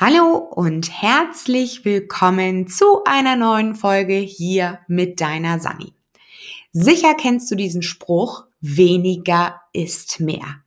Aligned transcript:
Hallo 0.00 0.36
und 0.36 1.02
herzlich 1.02 1.84
willkommen 1.84 2.68
zu 2.68 3.02
einer 3.04 3.34
neuen 3.34 3.74
Folge 3.74 4.14
hier 4.14 4.78
mit 4.86 5.20
deiner 5.20 5.58
Sani. 5.58 5.92
Sicher 6.70 7.16
kennst 7.20 7.50
du 7.50 7.56
diesen 7.56 7.82
Spruch, 7.82 8.44
weniger 8.60 9.60
ist 9.72 10.20
mehr. 10.20 10.62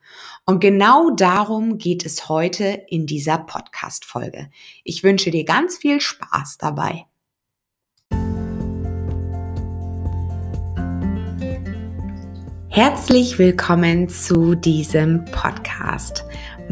Und 0.46 0.60
genau 0.60 1.12
darum 1.12 1.78
geht 1.78 2.06
es 2.06 2.28
heute 2.28 2.84
in 2.90 3.06
dieser 3.08 3.38
Podcast-Folge. 3.38 4.50
Ich 4.84 5.02
wünsche 5.02 5.32
dir 5.32 5.46
ganz 5.46 5.78
viel 5.78 6.02
Spaß 6.02 6.58
dabei. 6.58 7.06
Herzlich 12.74 13.38
willkommen 13.38 14.08
zu 14.08 14.56
diesem 14.56 15.26
Podcast. 15.26 16.24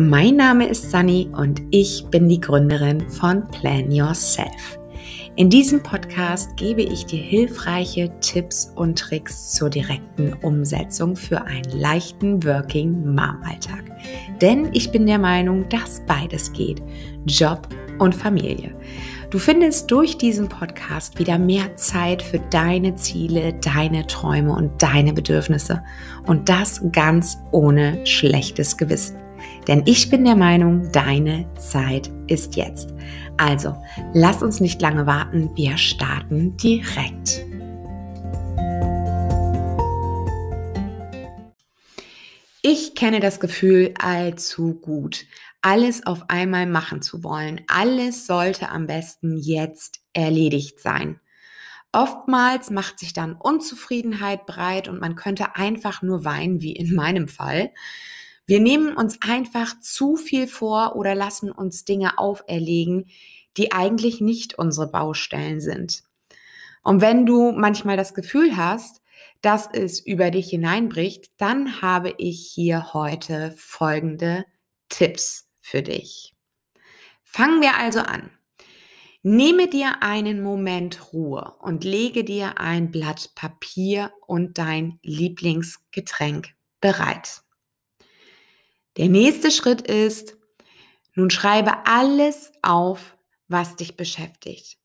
Mein 0.02 0.38
Name 0.38 0.66
ist 0.66 0.92
Sunny 0.92 1.28
und 1.36 1.62
ich 1.72 2.06
bin 2.10 2.30
die 2.30 2.40
Gründerin 2.40 3.10
von 3.10 3.46
Plan 3.50 3.92
Yourself. 3.92 4.80
In 5.36 5.50
diesem 5.50 5.84
Podcast 5.84 6.56
gebe 6.56 6.82
ich 6.82 7.06
dir 7.06 7.22
hilfreiche 7.22 8.10
Tipps 8.22 8.72
und 8.78 8.98
Tricks 8.98 9.52
zur 9.52 9.70
direkten 9.70 10.32
Umsetzung 10.42 11.18
für 11.18 11.42
einen 11.42 11.78
leichten 11.78 12.42
Working 12.46 13.14
Mom 13.14 13.44
Alltag. 13.44 13.92
Denn 14.42 14.70
ich 14.72 14.90
bin 14.90 15.06
der 15.06 15.20
Meinung, 15.20 15.68
dass 15.68 16.02
beides 16.08 16.54
geht. 16.54 16.82
Job 17.26 17.68
und 17.98 18.16
Familie. 18.16 18.74
Du 19.32 19.38
findest 19.38 19.92
durch 19.92 20.18
diesen 20.18 20.48
Podcast 20.48 21.20
wieder 21.20 21.38
mehr 21.38 21.76
Zeit 21.76 22.22
für 22.24 22.40
deine 22.40 22.96
Ziele, 22.96 23.54
deine 23.56 24.08
Träume 24.08 24.56
und 24.56 24.82
deine 24.82 25.12
Bedürfnisse. 25.12 25.84
Und 26.26 26.48
das 26.48 26.82
ganz 26.94 27.38
ohne 27.52 28.06
schlechtes 28.06 28.78
Gewissen. 28.78 29.18
Denn 29.68 29.84
ich 29.86 30.10
bin 30.10 30.26
der 30.26 30.36
Meinung, 30.36 30.92
deine 30.92 31.52
Zeit 31.56 32.10
ist 32.28 32.56
jetzt. 32.56 32.94
Also, 33.38 33.76
lass 34.14 34.42
uns 34.42 34.60
nicht 34.60 34.82
lange 34.82 35.06
warten, 35.06 35.52
wir 35.56 35.78
starten 35.78 36.58
direkt. 36.58 37.46
Ich 42.62 42.94
kenne 42.94 43.20
das 43.20 43.40
Gefühl 43.40 43.94
allzu 44.00 44.74
gut, 44.76 45.26
alles 45.62 46.06
auf 46.06 46.30
einmal 46.30 46.66
machen 46.66 47.02
zu 47.02 47.24
wollen. 47.24 47.62
Alles 47.68 48.28
sollte 48.28 48.70
am 48.70 48.86
besten 48.86 49.38
jetzt 49.38 50.02
erledigt 50.14 50.80
sein. 50.80 51.20
Oftmals 51.92 52.70
macht 52.70 53.00
sich 53.00 53.14
dann 53.14 53.34
Unzufriedenheit 53.34 54.46
breit 54.46 54.88
und 54.88 55.00
man 55.00 55.16
könnte 55.16 55.56
einfach 55.56 56.02
nur 56.02 56.24
weinen, 56.26 56.62
wie 56.62 56.74
in 56.74 56.94
meinem 56.94 57.28
Fall. 57.28 57.72
Wir 58.50 58.60
nehmen 58.60 58.98
uns 58.98 59.22
einfach 59.22 59.80
zu 59.80 60.16
viel 60.16 60.48
vor 60.48 60.96
oder 60.96 61.14
lassen 61.14 61.52
uns 61.52 61.86
Dinge 61.86 62.18
auferlegen, 62.18 63.06
die 63.58 63.72
eigentlich 63.72 64.22
nicht 64.22 64.58
unsere 64.58 64.90
Baustellen 64.90 65.62
sind. 65.62 66.02
Und 66.82 67.00
wenn 67.00 67.28
du 67.28 67.52
manchmal 67.52 67.96
das 67.96 68.16
Gefühl 68.16 68.58
hast, 68.58 69.04
dass 69.44 69.70
es 69.72 70.00
über 70.00 70.32
dich 70.32 70.50
hineinbricht, 70.50 71.30
dann 71.38 71.84
habe 71.84 72.16
ich 72.18 72.50
hier 72.52 72.96
heute 72.96 73.54
folgende 73.56 74.46
Tipps 74.90 75.48
für 75.60 75.84
dich. 75.84 76.34
Fangen 77.24 77.62
wir 77.62 77.78
also 77.78 78.00
an. 78.00 78.32
Nehme 79.22 79.68
dir 79.68 80.02
einen 80.02 80.42
Moment 80.42 81.14
Ruhe 81.14 81.54
und 81.62 81.84
lege 81.84 82.24
dir 82.24 82.58
ein 82.58 82.90
Blatt 82.90 83.30
Papier 83.36 84.12
und 84.26 84.58
dein 84.58 84.98
Lieblingsgetränk 85.04 86.56
bereit. 86.82 87.44
Der 88.98 89.10
nächste 89.10 89.52
Schritt 89.52 89.82
ist, 89.82 90.36
nun 91.16 91.30
schreibe 91.30 91.86
alles 91.86 92.52
auf, 92.62 93.18
was 93.48 93.76
dich 93.76 93.98
beschäftigt. 93.98 94.78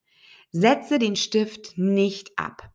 Setze 0.51 0.99
den 0.99 1.17
Stift 1.17 1.77
nicht 1.77 2.33
ab. 2.37 2.71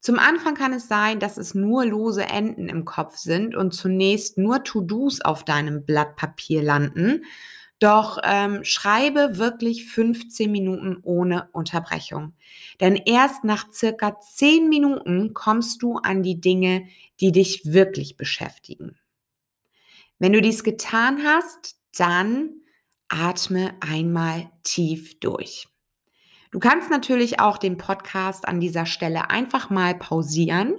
Zum 0.00 0.18
Anfang 0.18 0.54
kann 0.54 0.74
es 0.74 0.86
sein, 0.86 1.18
dass 1.18 1.38
es 1.38 1.54
nur 1.54 1.86
lose 1.86 2.24
Enden 2.24 2.68
im 2.68 2.84
Kopf 2.84 3.16
sind 3.16 3.56
und 3.56 3.72
zunächst 3.72 4.36
nur 4.36 4.62
To-Dos 4.62 5.22
auf 5.22 5.44
deinem 5.44 5.86
Blatt 5.86 6.16
Papier 6.16 6.62
landen. 6.62 7.24
Doch 7.78 8.18
ähm, 8.22 8.64
schreibe 8.64 9.38
wirklich 9.38 9.86
15 9.86 10.50
Minuten 10.52 10.98
ohne 11.02 11.48
Unterbrechung. 11.52 12.34
Denn 12.80 12.96
erst 12.96 13.44
nach 13.44 13.72
circa 13.72 14.20
10 14.20 14.68
Minuten 14.68 15.34
kommst 15.34 15.82
du 15.82 15.96
an 15.96 16.22
die 16.22 16.40
Dinge, 16.40 16.86
die 17.20 17.32
dich 17.32 17.62
wirklich 17.64 18.16
beschäftigen. 18.16 18.98
Wenn 20.18 20.32
du 20.32 20.40
dies 20.40 20.64
getan 20.64 21.22
hast, 21.24 21.76
dann 21.96 22.50
atme 23.08 23.74
einmal 23.80 24.50
tief 24.62 25.18
durch. 25.20 25.68
Du 26.50 26.58
kannst 26.58 26.90
natürlich 26.90 27.40
auch 27.40 27.58
den 27.58 27.76
Podcast 27.76 28.46
an 28.46 28.60
dieser 28.60 28.86
Stelle 28.86 29.30
einfach 29.30 29.70
mal 29.70 29.94
pausieren 29.94 30.78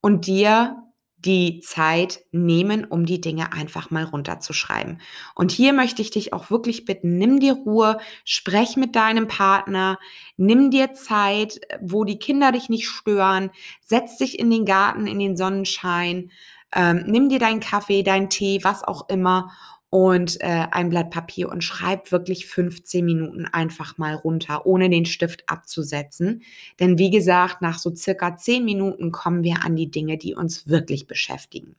und 0.00 0.26
dir 0.26 0.88
die 1.18 1.58
Zeit 1.60 2.20
nehmen, 2.30 2.84
um 2.84 3.04
die 3.04 3.20
Dinge 3.20 3.52
einfach 3.52 3.90
mal 3.90 4.04
runterzuschreiben. 4.04 5.00
Und 5.34 5.50
hier 5.50 5.72
möchte 5.72 6.00
ich 6.00 6.10
dich 6.10 6.32
auch 6.32 6.50
wirklich 6.50 6.84
bitten, 6.84 7.18
nimm 7.18 7.40
dir 7.40 7.54
Ruhe, 7.54 7.98
sprech 8.24 8.76
mit 8.76 8.94
deinem 8.94 9.26
Partner, 9.26 9.98
nimm 10.36 10.70
dir 10.70 10.92
Zeit, 10.92 11.60
wo 11.80 12.04
die 12.04 12.20
Kinder 12.20 12.52
dich 12.52 12.68
nicht 12.68 12.88
stören, 12.88 13.50
setz 13.80 14.18
dich 14.18 14.38
in 14.38 14.50
den 14.50 14.64
Garten, 14.64 15.08
in 15.08 15.18
den 15.18 15.36
Sonnenschein, 15.36 16.30
ähm, 16.74 17.04
nimm 17.06 17.28
dir 17.28 17.38
deinen 17.38 17.60
Kaffee, 17.60 18.02
deinen 18.02 18.30
Tee, 18.30 18.60
was 18.62 18.84
auch 18.84 19.08
immer 19.08 19.50
und 19.90 20.40
äh, 20.40 20.66
ein 20.70 20.90
Blatt 20.90 21.10
Papier 21.10 21.48
und 21.48 21.64
schreib 21.64 22.12
wirklich 22.12 22.46
15 22.46 23.04
Minuten 23.04 23.46
einfach 23.46 23.96
mal 23.96 24.14
runter, 24.14 24.66
ohne 24.66 24.90
den 24.90 25.06
Stift 25.06 25.48
abzusetzen. 25.48 26.42
Denn 26.78 26.98
wie 26.98 27.10
gesagt, 27.10 27.62
nach 27.62 27.78
so 27.78 27.94
circa 27.94 28.36
10 28.36 28.64
Minuten 28.64 29.12
kommen 29.12 29.42
wir 29.42 29.64
an 29.64 29.76
die 29.76 29.90
Dinge, 29.90 30.18
die 30.18 30.34
uns 30.34 30.68
wirklich 30.68 31.06
beschäftigen. 31.06 31.76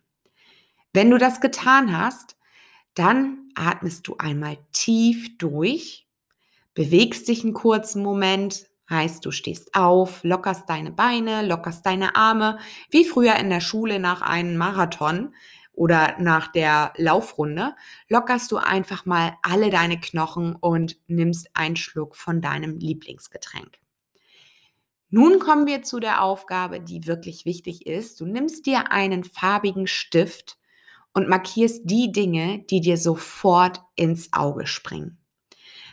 Wenn 0.91 1.11
du 1.11 1.19
das 1.19 1.39
getan 1.39 1.95
hast, 1.95 2.35
dann 2.95 3.51
atmest 3.53 4.07
du 4.07 4.15
einmal 4.17 4.57
tief 4.71 5.37
durch, 5.37 6.07
bewegst 6.73 7.27
dich 7.27 7.43
einen 7.43 7.53
kurzen 7.53 8.01
Moment, 8.01 8.68
Heißt, 8.89 9.23
du 9.25 9.31
stehst 9.31 9.75
auf, 9.75 10.23
lockerst 10.23 10.69
deine 10.69 10.91
Beine, 10.91 11.45
lockerst 11.45 11.85
deine 11.85 12.15
Arme, 12.15 12.57
wie 12.89 13.05
früher 13.05 13.35
in 13.35 13.49
der 13.49 13.61
Schule 13.61 13.99
nach 13.99 14.21
einem 14.21 14.57
Marathon 14.57 15.33
oder 15.73 16.15
nach 16.19 16.51
der 16.51 16.93
Laufrunde, 16.97 17.75
lockerst 18.09 18.51
du 18.51 18.57
einfach 18.57 19.05
mal 19.05 19.37
alle 19.43 19.69
deine 19.69 19.99
Knochen 19.99 20.55
und 20.55 20.97
nimmst 21.07 21.49
einen 21.53 21.75
Schluck 21.75 22.15
von 22.15 22.41
deinem 22.41 22.77
Lieblingsgetränk. 22.77 23.79
Nun 25.11 25.39
kommen 25.39 25.65
wir 25.65 25.81
zu 25.81 25.99
der 25.99 26.21
Aufgabe, 26.21 26.81
die 26.81 27.07
wirklich 27.07 27.45
wichtig 27.45 27.87
ist. 27.87 28.19
Du 28.19 28.25
nimmst 28.25 28.65
dir 28.65 28.91
einen 28.91 29.23
farbigen 29.23 29.87
Stift 29.87 30.57
und 31.13 31.29
markierst 31.29 31.81
die 31.85 32.11
Dinge, 32.11 32.59
die 32.69 32.81
dir 32.81 32.97
sofort 32.97 33.81
ins 33.95 34.33
Auge 34.33 34.67
springen. 34.67 35.17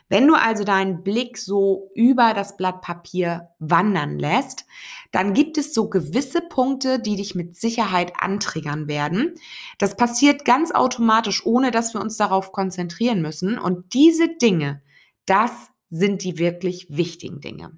Wenn 0.09 0.28
du 0.28 0.34
also 0.34 0.62
deinen 0.62 1.03
Blick 1.03 1.37
so 1.37 1.91
über 1.94 2.33
das 2.33 2.56
Blatt 2.56 2.81
Papier 2.81 3.49
wandern 3.59 4.19
lässt, 4.19 4.65
dann 5.11 5.34
gibt 5.34 5.59
es 5.59 5.75
so 5.75 5.89
gewisse 5.89 6.41
Punkte, 6.41 7.00
die 7.00 7.17
dich 7.17 7.34
mit 7.34 7.56
Sicherheit 7.56 8.12
antriggern 8.19 8.87
werden. 8.87 9.34
Das 9.78 9.97
passiert 9.97 10.44
ganz 10.44 10.71
automatisch, 10.71 11.44
ohne 11.44 11.72
dass 11.72 11.93
wir 11.93 12.00
uns 12.00 12.17
darauf 12.17 12.53
konzentrieren 12.53 13.21
müssen. 13.21 13.59
Und 13.59 13.94
diese 13.94 14.28
Dinge, 14.28 14.83
das 15.25 15.50
sind 15.91 16.23
die 16.23 16.38
wirklich 16.38 16.87
wichtigen 16.88 17.41
Dinge. 17.41 17.73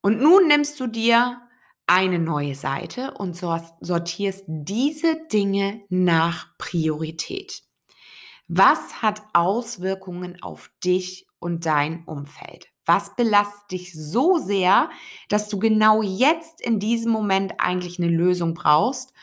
Und 0.00 0.20
nun 0.20 0.48
nimmst 0.48 0.80
du 0.80 0.86
dir 0.86 1.40
eine 1.86 2.18
neue 2.18 2.54
Seite 2.54 3.12
und 3.12 3.36
sortierst 3.36 4.44
diese 4.46 5.18
Dinge 5.30 5.82
nach 5.90 6.56
Priorität. 6.56 7.62
Was 8.48 9.02
hat 9.02 9.22
Auswirkungen 9.32 10.42
auf 10.42 10.70
dich 10.84 11.26
und 11.38 11.66
dein 11.66 12.04
Umfeld? 12.04 12.68
Was 12.84 13.16
belastet 13.16 13.70
dich 13.70 13.94
so 13.94 14.38
sehr, 14.38 14.90
dass 15.30 15.48
du 15.48 15.58
genau 15.58 16.02
jetzt 16.02 16.60
in 16.60 16.78
diesem 16.78 17.10
Moment 17.12 17.54
eigentlich 17.58 17.98
eine 17.98 18.10
Lösung 18.10 18.52
brauchst? 18.52 19.14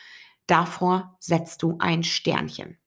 Davor 0.48 1.16
setzt 1.20 1.62
du 1.62 1.76
ein 1.78 2.02
Sternchen. 2.02 2.78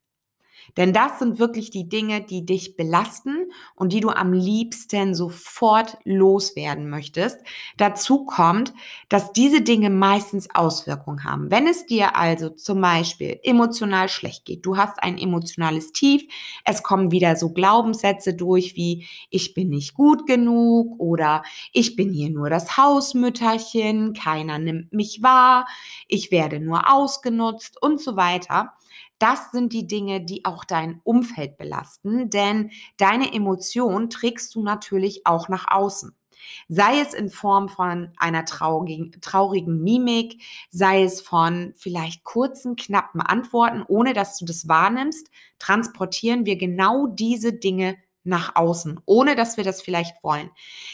Denn 0.78 0.94
das 0.94 1.20
sind 1.20 1.40
wirklich 1.40 1.70
die 1.70 1.88
Dinge, 1.88 2.22
die 2.22 2.46
dich 2.46 2.76
belasten 2.76 3.52
und 3.76 3.94
die 3.94 4.00
du 4.00 4.10
am 4.10 4.34
liebsten 4.34 5.16
sofort 5.16 5.98
loswerden 6.04 6.90
möchtest. 6.90 7.40
Dazu 7.78 8.26
kommt, 8.26 8.74
dass 9.10 9.32
diese 9.34 9.62
Dinge 9.62 9.90
meistens 9.90 10.50
Auswirkungen 10.54 11.24
haben. 11.24 11.52
Wenn 11.52 11.68
es 11.68 11.86
dir 11.86 12.16
also 12.16 12.50
zum 12.50 12.82
Beispiel 12.82 13.40
emotional 13.44 14.10
schlecht 14.10 14.46
geht, 14.46 14.66
du 14.66 14.78
hast 14.78 15.02
ein 15.02 15.18
emotionales 15.18 15.92
Tief, 15.92 16.24
es 16.64 16.84
kommen 16.84 17.12
wieder 17.12 17.36
so 17.36 17.52
Glaubenssätze 17.52 18.34
durch 18.34 18.76
wie 18.76 19.08
ich 19.30 19.54
bin 19.54 19.70
nicht 19.70 19.94
gut 19.94 20.26
genug 20.28 21.00
oder 21.00 21.44
ich 21.74 21.96
bin 21.96 22.12
hier 22.12 22.30
nur 22.30 22.50
das 22.50 22.78
Hausmütterchen, 22.78 24.14
keiner 24.14 24.60
nimmt 24.60 24.94
mich 24.94 25.22
wahr, 25.22 25.68
ich 26.08 26.32
werde 26.32 26.60
nur 26.60 26.92
ausgenutzt 26.92 27.82
und 27.82 28.02
so 28.02 28.16
weiter 28.16 28.74
das 29.20 29.52
sind 29.52 29.74
die 29.74 29.88
Dinge, 29.88 30.22
die 30.22 30.46
auch 30.46 30.64
dein 30.66 31.02
Umfeld 31.04 31.58
belasten, 31.58 32.30
denn 32.30 32.72
deine 32.98 33.34
Emotionen 33.34 34.10
trägst 34.10 34.54
du 34.56 34.64
natürlich 34.64 35.26
auch 35.26 35.50
nach 35.50 35.66
außen. 35.70 36.16
Sei 36.68 37.00
es 37.00 37.14
in 37.14 37.30
Form 37.30 37.70
von 37.70 38.12
einer 38.18 38.46
traurigen, 38.46 39.16
traurigen 39.22 39.82
Mimik, 39.82 40.44
sei 40.70 41.04
es 41.04 41.22
von 41.22 41.74
vielleicht 41.76 42.24
kurzen, 42.24 42.76
knappen 42.76 43.22
Antworten, 43.22 43.84
ohne 43.88 44.14
dass 44.14 44.38
du 44.38 44.46
das 44.46 44.68
wahrnimmst, 44.68 45.30
transportieren 45.60 46.46
wir 46.46 46.58
genau 46.58 47.08
diese 47.08 47.54
Dinge 47.54 47.98
nach 48.26 48.56
außen, 48.56 49.00
ohne 49.06 49.36
dass 49.36 49.56
wir 49.56 49.64
das 49.64 49.82
vielleicht 49.82 50.24
wollen. 50.24 50.50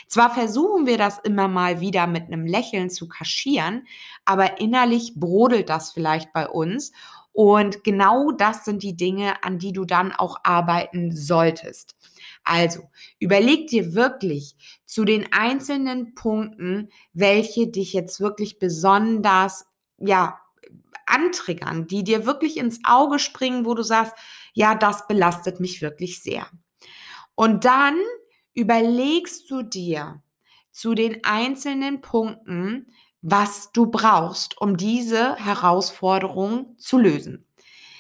Zwar 0.07 0.33
versuchen 0.33 0.85
wir 0.85 0.97
das 0.97 1.17
immer 1.19 1.47
mal 1.47 1.79
wieder 1.79 2.05
mit 2.05 2.25
einem 2.25 2.45
Lächeln 2.45 2.89
zu 2.89 3.07
kaschieren, 3.07 3.87
aber 4.25 4.59
innerlich 4.59 5.13
brodelt 5.15 5.69
das 5.69 5.91
vielleicht 5.91 6.33
bei 6.33 6.47
uns. 6.47 6.91
Und 7.33 7.83
genau 7.83 8.31
das 8.31 8.65
sind 8.65 8.83
die 8.83 8.97
Dinge, 8.97 9.43
an 9.43 9.57
die 9.57 9.71
du 9.71 9.85
dann 9.85 10.11
auch 10.11 10.37
arbeiten 10.43 11.15
solltest. 11.15 11.95
Also, 12.43 12.81
überleg 13.19 13.67
dir 13.67 13.93
wirklich 13.93 14.55
zu 14.85 15.05
den 15.05 15.31
einzelnen 15.31 16.13
Punkten, 16.15 16.89
welche 17.13 17.67
dich 17.67 17.93
jetzt 17.93 18.19
wirklich 18.19 18.59
besonders, 18.59 19.65
ja, 19.97 20.39
antriggern, 21.05 21.87
die 21.87 22.03
dir 22.03 22.25
wirklich 22.25 22.57
ins 22.57 22.79
Auge 22.85 23.19
springen, 23.19 23.65
wo 23.65 23.73
du 23.75 23.83
sagst, 23.83 24.13
ja, 24.53 24.75
das 24.75 25.07
belastet 25.07 25.59
mich 25.59 25.81
wirklich 25.81 26.21
sehr. 26.21 26.47
Und 27.35 27.65
dann 27.65 27.95
überlegst 28.53 29.49
du 29.49 29.61
dir 29.61 30.21
zu 30.71 30.95
den 30.95 31.23
einzelnen 31.23 32.01
Punkten, 32.01 32.87
was 33.21 33.71
du 33.71 33.87
brauchst, 33.87 34.59
um 34.59 34.77
diese 34.77 35.35
Herausforderung 35.35 36.75
zu 36.77 36.97
lösen. 36.97 37.45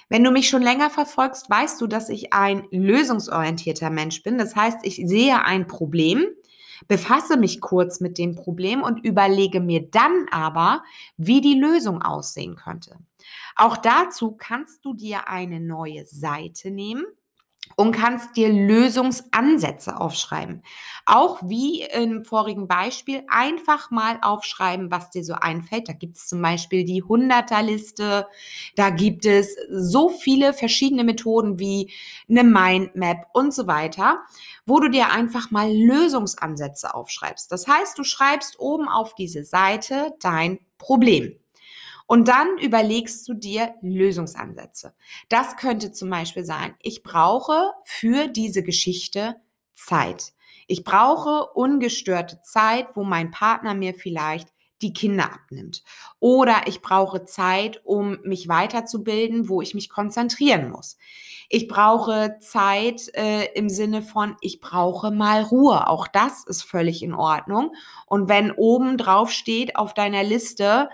Wenn 0.09 0.23
du 0.23 0.31
mich 0.31 0.49
schon 0.49 0.61
länger 0.61 0.89
verfolgst, 0.89 1.49
weißt 1.49 1.79
du, 1.79 1.87
dass 1.87 2.09
ich 2.09 2.33
ein 2.33 2.67
lösungsorientierter 2.71 3.89
Mensch 3.89 4.23
bin. 4.23 4.37
Das 4.37 4.55
heißt, 4.55 4.79
ich 4.83 4.95
sehe 5.05 5.43
ein 5.45 5.67
Problem, 5.67 6.25
befasse 6.87 7.37
mich 7.37 7.61
kurz 7.61 8.01
mit 8.01 8.17
dem 8.17 8.35
Problem 8.35 8.83
und 8.83 9.05
überlege 9.05 9.61
mir 9.61 9.89
dann 9.89 10.25
aber, 10.31 10.83
wie 11.15 11.39
die 11.39 11.57
Lösung 11.57 12.01
aussehen 12.01 12.55
könnte. 12.55 12.97
Auch 13.55 13.77
dazu 13.77 14.35
kannst 14.37 14.83
du 14.83 14.93
dir 14.93 15.29
eine 15.29 15.61
neue 15.61 16.05
Seite 16.05 16.71
nehmen 16.71 17.05
und 17.75 17.91
kannst 17.91 18.35
dir 18.35 18.49
Lösungsansätze 18.49 19.99
aufschreiben. 19.99 20.63
Auch 21.05 21.41
wie 21.43 21.81
im 21.81 22.25
vorigen 22.25 22.67
Beispiel 22.67 23.23
einfach 23.27 23.91
mal 23.91 24.19
aufschreiben, 24.21 24.91
was 24.91 25.09
dir 25.09 25.23
so 25.23 25.33
einfällt. 25.33 25.89
Da 25.89 25.93
gibt 25.93 26.17
es 26.17 26.27
zum 26.27 26.41
Beispiel 26.41 26.83
die 26.83 27.03
100er-Liste, 27.03 28.27
da 28.75 28.89
gibt 28.89 29.25
es 29.25 29.55
so 29.69 30.09
viele 30.09 30.53
verschiedene 30.53 31.03
Methoden 31.03 31.59
wie 31.59 31.91
eine 32.29 32.43
Mindmap 32.43 33.27
und 33.33 33.53
so 33.53 33.67
weiter, 33.67 34.21
wo 34.65 34.79
du 34.79 34.89
dir 34.89 35.11
einfach 35.11 35.51
mal 35.51 35.71
Lösungsansätze 35.71 36.93
aufschreibst. 36.93 37.51
Das 37.51 37.67
heißt, 37.67 37.97
du 37.97 38.03
schreibst 38.03 38.59
oben 38.59 38.87
auf 38.87 39.15
diese 39.15 39.43
Seite 39.43 40.13
dein 40.21 40.59
Problem. 40.77 41.40
Und 42.11 42.27
dann 42.27 42.57
überlegst 42.57 43.25
du 43.29 43.33
dir 43.33 43.73
Lösungsansätze. 43.81 44.93
Das 45.29 45.55
könnte 45.55 45.93
zum 45.93 46.09
Beispiel 46.09 46.43
sein, 46.43 46.75
ich 46.81 47.03
brauche 47.03 47.71
für 47.85 48.27
diese 48.27 48.63
Geschichte 48.63 49.37
Zeit. 49.73 50.33
Ich 50.67 50.83
brauche 50.83 51.45
ungestörte 51.53 52.41
Zeit, 52.41 52.87
wo 52.95 53.05
mein 53.05 53.31
Partner 53.31 53.75
mir 53.75 53.93
vielleicht 53.93 54.49
die 54.81 54.91
Kinder 54.91 55.31
abnimmt. 55.31 55.85
Oder 56.19 56.63
ich 56.65 56.81
brauche 56.81 57.23
Zeit, 57.23 57.79
um 57.85 58.19
mich 58.23 58.49
weiterzubilden, 58.49 59.47
wo 59.47 59.61
ich 59.61 59.73
mich 59.73 59.89
konzentrieren 59.89 60.69
muss. 60.69 60.97
Ich 61.47 61.69
brauche 61.69 62.35
Zeit 62.41 63.07
äh, 63.13 63.45
im 63.53 63.69
Sinne 63.69 64.01
von, 64.01 64.35
ich 64.41 64.59
brauche 64.59 65.11
mal 65.11 65.43
Ruhe. 65.43 65.87
Auch 65.87 66.07
das 66.07 66.45
ist 66.45 66.63
völlig 66.63 67.03
in 67.03 67.13
Ordnung. 67.13 67.73
Und 68.05 68.27
wenn 68.27 68.51
oben 68.51 68.97
drauf 68.97 69.31
steht 69.31 69.77
auf 69.77 69.93
deiner 69.93 70.23
Liste, 70.23 70.89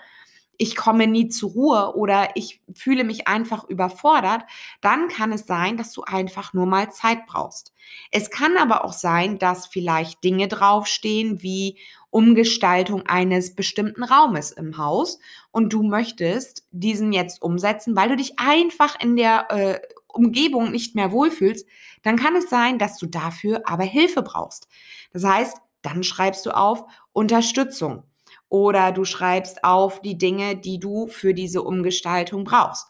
ich 0.57 0.75
komme 0.75 1.07
nie 1.07 1.29
zur 1.29 1.51
Ruhe 1.51 1.95
oder 1.95 2.29
ich 2.35 2.61
fühle 2.73 3.03
mich 3.03 3.27
einfach 3.27 3.63
überfordert, 3.69 4.43
dann 4.81 5.07
kann 5.07 5.31
es 5.31 5.45
sein, 5.45 5.77
dass 5.77 5.93
du 5.93 6.03
einfach 6.03 6.53
nur 6.53 6.65
mal 6.65 6.91
Zeit 6.91 7.27
brauchst. 7.27 7.73
Es 8.11 8.31
kann 8.31 8.57
aber 8.57 8.83
auch 8.83 8.93
sein, 8.93 9.37
dass 9.37 9.67
vielleicht 9.67 10.23
Dinge 10.23 10.47
draufstehen 10.47 11.41
wie 11.41 11.77
Umgestaltung 12.09 13.05
eines 13.05 13.53
bestimmten 13.55 14.03
Raumes 14.03 14.51
im 14.51 14.77
Haus 14.77 15.19
und 15.51 15.73
du 15.73 15.83
möchtest 15.83 16.65
diesen 16.71 17.13
jetzt 17.13 17.41
umsetzen, 17.41 17.95
weil 17.95 18.09
du 18.09 18.15
dich 18.15 18.39
einfach 18.39 18.99
in 18.99 19.15
der 19.15 19.51
äh, 19.51 19.79
Umgebung 20.07 20.71
nicht 20.71 20.95
mehr 20.95 21.11
wohlfühlst, 21.11 21.67
dann 22.01 22.15
kann 22.15 22.35
es 22.35 22.49
sein, 22.49 22.79
dass 22.79 22.97
du 22.97 23.05
dafür 23.05 23.61
aber 23.65 23.83
Hilfe 23.83 24.23
brauchst. 24.23 24.67
Das 25.13 25.23
heißt, 25.23 25.57
dann 25.83 26.03
schreibst 26.03 26.45
du 26.45 26.51
auf 26.51 26.85
Unterstützung 27.13 28.03
oder 28.49 28.91
du 28.91 29.03
schreibst 29.03 29.63
auf 29.63 30.01
die 30.01 30.17
Dinge, 30.17 30.57
die 30.57 30.79
du 30.79 31.07
für 31.07 31.33
diese 31.33 31.61
Umgestaltung 31.61 32.43
brauchst. 32.43 32.87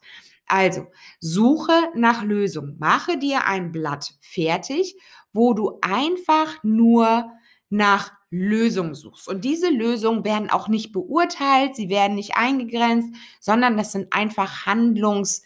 Also, 0.47 0.87
suche 1.19 1.73
nach 1.95 2.23
Lösungen. 2.23 2.77
Mache 2.79 3.17
dir 3.17 3.45
ein 3.45 3.71
Blatt 3.71 4.13
fertig, 4.21 4.95
wo 5.33 5.53
du 5.53 5.79
einfach 5.81 6.63
nur 6.63 7.31
nach 7.69 8.13
Lösungen 8.29 8.95
suchst. 8.95 9.27
Und 9.27 9.43
diese 9.43 9.69
Lösungen 9.69 10.23
werden 10.23 10.49
auch 10.49 10.67
nicht 10.67 10.91
beurteilt, 10.91 11.75
sie 11.75 11.89
werden 11.89 12.15
nicht 12.15 12.35
eingegrenzt, 12.35 13.13
sondern 13.39 13.77
das 13.77 13.91
sind 13.91 14.13
einfach 14.13 14.65
Handlungs, 14.65 15.43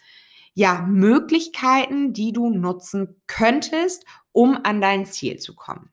ja, 0.54 0.86
die 0.88 2.32
du 2.34 2.50
nutzen 2.50 3.22
könntest, 3.28 4.06
um 4.32 4.60
an 4.64 4.82
dein 4.82 5.06
Ziel 5.06 5.38
zu 5.38 5.56
kommen. 5.56 5.92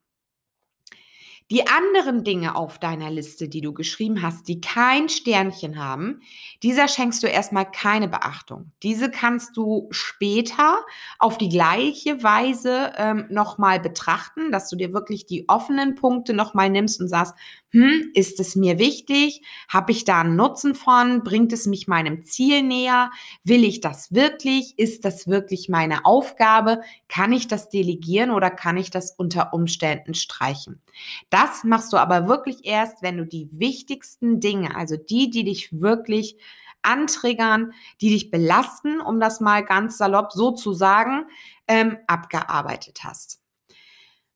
Die 1.51 1.67
anderen 1.67 2.25
Dinge 2.25 2.57
auf 2.57 2.79
deiner 2.79 3.11
Liste, 3.11 3.49
die 3.49 3.63
du 3.63 3.73
geschrieben 3.73 4.21
hast, 4.21 4.49
die 4.49 4.61
kein 4.61 5.09
Sternchen 5.09 5.83
haben, 5.83 6.21
dieser 6.63 6.89
schenkst 6.89 7.23
du 7.23 7.27
erstmal 7.27 7.71
keine 7.71 8.07
Beachtung. 8.07 8.73
Diese 8.83 9.11
kannst 9.11 9.57
du 9.57 9.89
später 9.91 10.85
auf 11.19 11.39
die 11.39 11.49
gleiche 11.49 12.23
Weise 12.23 12.93
ähm, 12.97 13.25
nochmal 13.31 13.81
betrachten, 13.81 14.53
dass 14.53 14.69
du 14.69 14.77
dir 14.77 14.93
wirklich 14.93 15.25
die 15.25 15.49
offenen 15.49 15.95
Punkte 15.95 16.35
nochmal 16.35 16.69
nimmst 16.69 17.01
und 17.01 17.09
sagst, 17.09 17.35
hm, 17.71 18.13
ist 18.15 18.41
es 18.41 18.57
mir 18.57 18.79
wichtig? 18.79 19.43
Habe 19.69 19.93
ich 19.93 20.05
da 20.05 20.23
einen 20.23 20.37
Nutzen 20.37 20.75
von? 20.75 21.23
Bringt 21.23 21.53
es 21.53 21.67
mich 21.67 21.87
meinem 21.87 22.23
Ziel 22.23 22.63
näher? 22.63 23.11
Will 23.45 23.63
ich 23.63 23.81
das 23.81 24.13
wirklich? 24.13 24.79
Ist 24.79 25.05
das 25.05 25.27
wirklich 25.27 25.69
meine 25.69 26.07
Aufgabe? 26.07 26.81
Kann 27.09 27.31
ich 27.33 27.47
das 27.47 27.69
delegieren 27.69 28.31
oder 28.31 28.51
kann 28.51 28.79
ich 28.79 28.91
das 28.91 29.11
unter 29.11 29.53
Umständen 29.53 30.15
streichen? 30.15 30.81
Das 31.29 31.63
machst 31.63 31.93
du 31.93 31.99
aber 31.99 32.27
wirklich 32.27 32.65
erst, 32.65 33.03
wenn 33.03 33.19
du 33.19 33.27
die 33.27 33.51
wichtigsten 33.53 34.41
Dinge, 34.41 34.75
also 34.75 34.97
die, 34.97 35.29
die 35.29 35.45
dich 35.45 35.81
wirklich 35.81 36.37
antriggern, 36.81 37.75
die 38.01 38.09
dich 38.09 38.31
belasten, 38.31 39.01
um 39.01 39.21
das 39.21 39.41
mal 39.41 39.63
ganz 39.63 39.99
salopp 39.99 40.33
so 40.33 40.53
zu 40.53 40.73
sagen, 40.73 41.27
ähm, 41.67 41.99
abgearbeitet 42.07 43.01
hast. 43.05 43.38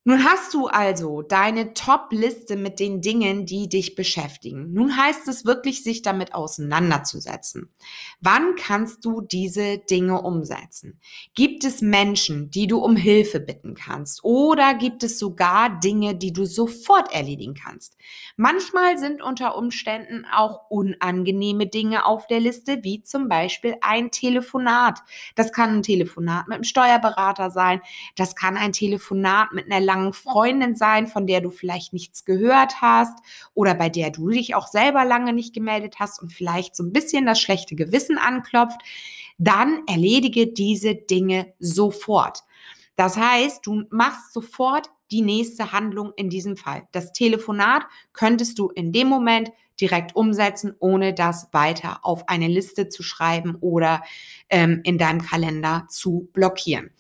Nun 0.04 0.24
hast 0.24 0.52
du 0.52 0.66
also 0.66 1.22
deine 1.22 1.74
Top-Liste 1.74 2.56
mit 2.56 2.80
den 2.80 3.00
Dingen, 3.00 3.46
die 3.46 3.68
dich 3.68 3.94
beschäftigen. 3.94 4.72
Nun 4.72 4.96
heißt 4.96 5.28
es 5.28 5.44
wirklich, 5.44 5.84
sich 5.84 6.02
damit 6.02 6.34
auseinanderzusetzen. 6.34 7.72
Wann 8.20 8.56
kannst 8.56 9.04
du 9.04 9.20
diese 9.20 9.78
Dinge 9.78 10.20
umsetzen? 10.22 10.98
Gibt 11.36 11.62
es 11.62 11.82
Menschen, 11.82 12.50
die 12.50 12.66
du 12.66 12.78
um 12.78 12.96
Hilfe 12.96 13.38
bitten 13.38 13.74
kannst? 13.74 14.24
Oder 14.24 14.74
gibt 14.74 15.04
es 15.04 15.20
sogar 15.20 15.78
Dinge, 15.78 16.16
die 16.16 16.32
du 16.32 16.46
sofort 16.46 17.14
erledigen 17.14 17.54
kannst? 17.54 17.96
Manchmal 18.36 18.98
sind 18.98 19.22
unter 19.22 19.56
Umständen 19.56 20.24
auch 20.34 20.68
unangenehme 20.68 21.68
Dinge 21.68 22.06
auf 22.06 22.26
der 22.26 22.40
Liste, 22.40 22.82
wie 22.82 23.04
zum 23.04 23.28
Beispiel 23.28 23.76
ein 23.82 24.10
Telefonat. 24.10 24.98
Das 25.36 25.52
kann 25.52 25.76
ein 25.76 25.82
Telefonat 25.84 26.48
mit 26.48 26.56
einem 26.56 26.64
Steuerberater 26.64 27.52
sein. 27.52 27.80
Das 28.16 28.34
kann 28.34 28.56
ein 28.56 28.72
Telefonat 28.72 29.52
mit 29.52 29.70
einer 29.70 29.91
langen 29.92 30.12
Freundin 30.12 30.74
sein, 30.74 31.06
von 31.06 31.26
der 31.26 31.40
du 31.40 31.50
vielleicht 31.50 31.92
nichts 31.92 32.24
gehört 32.24 32.80
hast 32.80 33.18
oder 33.54 33.74
bei 33.74 33.88
der 33.88 34.10
du 34.10 34.28
dich 34.30 34.54
auch 34.54 34.66
selber 34.66 35.04
lange 35.04 35.32
nicht 35.32 35.54
gemeldet 35.54 35.96
hast 35.98 36.20
und 36.22 36.32
vielleicht 36.32 36.74
so 36.74 36.82
ein 36.82 36.92
bisschen 36.92 37.26
das 37.26 37.40
schlechte 37.40 37.76
Gewissen 37.76 38.18
anklopft, 38.18 38.80
dann 39.38 39.82
erledige 39.86 40.46
diese 40.46 40.94
Dinge 40.94 41.52
sofort. 41.58 42.40
Das 42.96 43.16
heißt, 43.16 43.66
du 43.66 43.84
machst 43.90 44.32
sofort 44.32 44.88
die 45.10 45.22
nächste 45.22 45.72
Handlung 45.72 46.12
in 46.16 46.30
diesem 46.30 46.56
Fall. 46.56 46.88
Das 46.92 47.12
Telefonat 47.12 47.82
könntest 48.12 48.58
du 48.58 48.68
in 48.68 48.92
dem 48.92 49.08
Moment 49.08 49.50
direkt 49.82 50.16
umsetzen, 50.16 50.74
ohne 50.78 51.12
das 51.12 51.48
weiter 51.52 51.98
auf 52.02 52.28
eine 52.28 52.48
Liste 52.48 52.88
zu 52.88 53.02
schreiben 53.02 53.56
oder 53.60 54.02
ähm, 54.48 54.80
in 54.84 54.96
deinem 54.96 55.20
Kalender 55.20 55.86
zu 55.90 56.30
blockieren. 56.32 56.90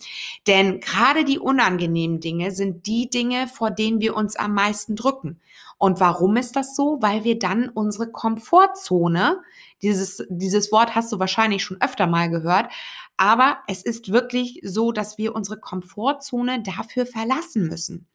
Denn 0.46 0.80
gerade 0.80 1.24
die 1.24 1.38
unangenehmen 1.38 2.20
Dinge 2.20 2.50
sind 2.50 2.86
die 2.86 3.08
Dinge, 3.08 3.48
vor 3.48 3.70
denen 3.70 4.00
wir 4.00 4.14
uns 4.16 4.36
am 4.36 4.52
meisten 4.52 4.96
drücken. 4.96 5.40
Und 5.78 5.98
warum 5.98 6.36
ist 6.36 6.54
das 6.56 6.76
so? 6.76 6.98
Weil 7.00 7.24
wir 7.24 7.38
dann 7.38 7.68
unsere 7.68 8.10
Komfortzone, 8.10 9.40
dieses, 9.80 10.24
dieses 10.28 10.70
Wort 10.70 10.94
hast 10.94 11.10
du 11.12 11.18
wahrscheinlich 11.18 11.64
schon 11.64 11.80
öfter 11.80 12.06
mal 12.06 12.28
gehört, 12.30 12.70
Aber 13.16 13.58
es 13.68 13.82
ist 13.82 14.10
wirklich 14.10 14.60
so, 14.64 14.90
dass 14.90 15.18
wir 15.18 15.34
unsere 15.34 15.60
Komfortzone 15.60 16.62
dafür 16.62 17.06
verlassen 17.06 17.68
müssen. 17.68 18.08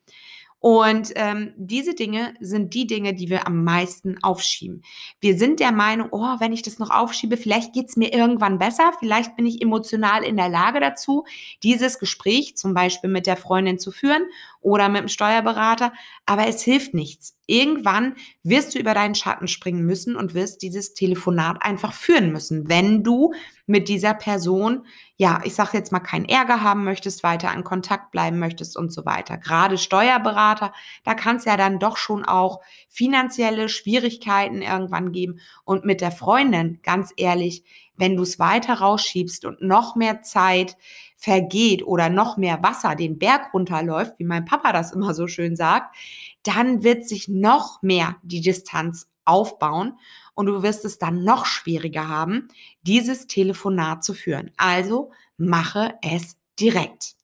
Und 0.59 1.11
ähm, 1.15 1.53
diese 1.55 1.93
Dinge 1.93 2.33
sind 2.39 2.73
die 2.73 2.87
Dinge, 2.87 3.13
die 3.13 3.29
wir 3.29 3.45
am 3.45 3.63
meisten 3.63 4.17
aufschieben. 4.23 4.81
Wir 5.19 5.37
sind 5.37 5.59
der 5.59 5.71
Meinung, 5.71 6.09
oh, 6.11 6.39
wenn 6.39 6.51
ich 6.51 6.63
das 6.63 6.79
noch 6.79 6.89
aufschiebe, 6.89 7.37
vielleicht 7.37 7.73
geht's 7.73 7.95
mir 7.95 8.11
irgendwann 8.11 8.57
besser, 8.57 8.91
vielleicht 8.97 9.35
bin 9.35 9.45
ich 9.45 9.61
emotional 9.61 10.23
in 10.23 10.35
der 10.35 10.49
Lage 10.49 10.79
dazu, 10.79 11.25
dieses 11.61 11.99
Gespräch 11.99 12.57
zum 12.57 12.73
Beispiel 12.73 13.09
mit 13.09 13.27
der 13.27 13.37
Freundin 13.37 13.77
zu 13.77 13.91
führen 13.91 14.23
oder 14.59 14.89
mit 14.89 15.01
dem 15.01 15.09
Steuerberater, 15.09 15.93
aber 16.25 16.47
es 16.47 16.63
hilft 16.63 16.95
nichts. 16.95 17.37
Irgendwann 17.45 18.15
wirst 18.43 18.73
du 18.73 18.79
über 18.79 18.93
deinen 18.93 19.15
Schatten 19.15 19.47
springen 19.47 19.85
müssen 19.85 20.15
und 20.15 20.33
wirst 20.33 20.63
dieses 20.63 20.93
Telefonat 20.95 21.61
einfach 21.61 21.93
führen 21.93 22.31
müssen, 22.31 22.67
wenn 22.67 23.03
du 23.03 23.31
mit 23.67 23.87
dieser 23.89 24.13
Person, 24.13 24.85
ja, 25.19 25.41
ich 25.43 25.55
sage 25.55 25.75
jetzt 25.75 25.91
mal, 25.91 25.99
keinen 25.99 26.25
Ärger 26.25 26.61
haben 26.61 26.83
möchtest, 26.83 27.23
weiter 27.23 27.51
in 27.51 27.63
Kontakt 27.63 28.11
bleiben 28.11 28.37
möchtest 28.37 28.77
und 28.77 28.93
so 28.93 29.03
weiter. 29.03 29.39
Gerade 29.39 29.79
Steuerberater, 29.79 30.71
da 31.03 31.15
kann 31.15 31.37
es 31.37 31.45
ja 31.45 31.57
dann 31.57 31.79
doch 31.79 31.97
schon 31.97 32.23
auch 32.23 32.61
finanzielle 32.87 33.67
Schwierigkeiten 33.67 34.61
irgendwann 34.61 35.11
geben. 35.11 35.39
Und 35.65 35.85
mit 35.85 36.01
der 36.01 36.11
Freundin, 36.11 36.79
ganz 36.83 37.13
ehrlich, 37.17 37.63
wenn 37.95 38.15
du 38.15 38.21
es 38.21 38.37
weiter 38.37 38.75
rausschiebst 38.75 39.43
und 39.45 39.59
noch 39.59 39.95
mehr 39.95 40.21
Zeit 40.21 40.77
vergeht 41.15 41.81
oder 41.81 42.09
noch 42.09 42.37
mehr 42.37 42.61
Wasser 42.61 42.93
den 42.93 43.17
Berg 43.17 43.55
runterläuft, 43.55 44.19
wie 44.19 44.23
mein 44.23 44.45
Papa 44.45 44.71
das 44.71 44.93
immer 44.93 45.15
so 45.15 45.25
schön 45.25 45.55
sagt, 45.55 45.95
dann 46.43 46.83
wird 46.83 47.07
sich 47.07 47.27
noch 47.27 47.81
mehr 47.81 48.17
die 48.21 48.41
Distanz 48.41 49.09
aufbauen 49.25 49.97
und 50.37 50.45
du 50.45 50.61
wirst 50.61 50.85
es 50.85 50.99
dann 50.99 51.23
noch 51.23 51.47
schwieriger 51.47 52.07
haben, 52.07 52.47
dieses 52.83 53.25
Telefonat 53.25 54.03
zu 54.03 54.13
führen. 54.13 54.51
Also 54.55 55.11
mache 55.35 55.95
es 56.03 56.37
direkt. 56.59 57.15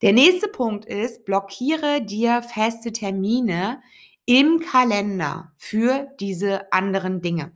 Der 0.00 0.14
nächste 0.14 0.48
Punkt 0.48 0.86
ist, 0.86 1.26
blockiere 1.26 2.00
dir 2.00 2.42
feste 2.42 2.90
Termine 2.90 3.82
im 4.24 4.60
Kalender 4.60 5.52
für 5.58 6.08
diese 6.18 6.72
anderen 6.72 7.20
Dinge. 7.20 7.52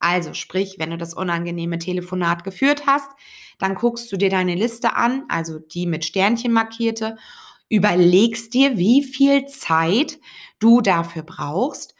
Also 0.00 0.34
sprich, 0.34 0.74
wenn 0.80 0.90
du 0.90 0.98
das 0.98 1.14
unangenehme 1.14 1.78
Telefonat 1.78 2.42
geführt 2.42 2.88
hast, 2.88 3.08
dann 3.58 3.76
guckst 3.76 4.10
du 4.10 4.16
dir 4.16 4.28
deine 4.28 4.56
Liste 4.56 4.96
an, 4.96 5.22
also 5.28 5.60
die 5.60 5.86
mit 5.86 6.04
Sternchen 6.04 6.52
markierte, 6.52 7.16
überlegst 7.68 8.54
dir, 8.54 8.76
wie 8.76 9.04
viel 9.04 9.46
Zeit 9.46 10.18
du 10.58 10.80
dafür 10.80 11.22
brauchst 11.22 11.94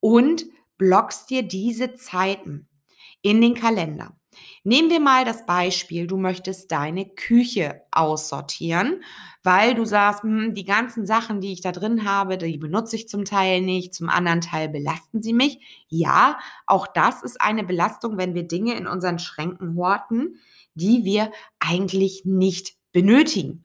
und 0.00 0.44
blockst 0.78 1.28
dir 1.30 1.42
diese 1.42 1.94
Zeiten 1.94 2.68
in 3.22 3.40
den 3.40 3.54
Kalender. 3.54 4.14
Nehmen 4.64 4.90
wir 4.90 5.00
mal 5.00 5.24
das 5.24 5.46
Beispiel, 5.46 6.06
du 6.06 6.16
möchtest 6.16 6.70
deine 6.70 7.06
Küche 7.06 7.82
aussortieren, 7.90 9.02
weil 9.42 9.74
du 9.74 9.84
sagst, 9.84 10.22
hm, 10.22 10.54
die 10.54 10.64
ganzen 10.64 11.06
Sachen, 11.06 11.40
die 11.40 11.52
ich 11.52 11.60
da 11.60 11.72
drin 11.72 12.04
habe, 12.04 12.38
die 12.38 12.58
benutze 12.58 12.96
ich 12.96 13.08
zum 13.08 13.24
Teil 13.24 13.62
nicht, 13.62 13.94
zum 13.94 14.08
anderen 14.08 14.40
Teil 14.40 14.68
belasten 14.68 15.22
sie 15.22 15.32
mich. 15.32 15.58
Ja, 15.88 16.38
auch 16.66 16.86
das 16.86 17.22
ist 17.22 17.40
eine 17.40 17.64
Belastung, 17.64 18.18
wenn 18.18 18.34
wir 18.34 18.46
Dinge 18.46 18.76
in 18.76 18.86
unseren 18.86 19.18
Schränken 19.18 19.76
horten, 19.76 20.38
die 20.74 21.04
wir 21.04 21.32
eigentlich 21.58 22.24
nicht 22.24 22.76
benötigen. 22.92 23.64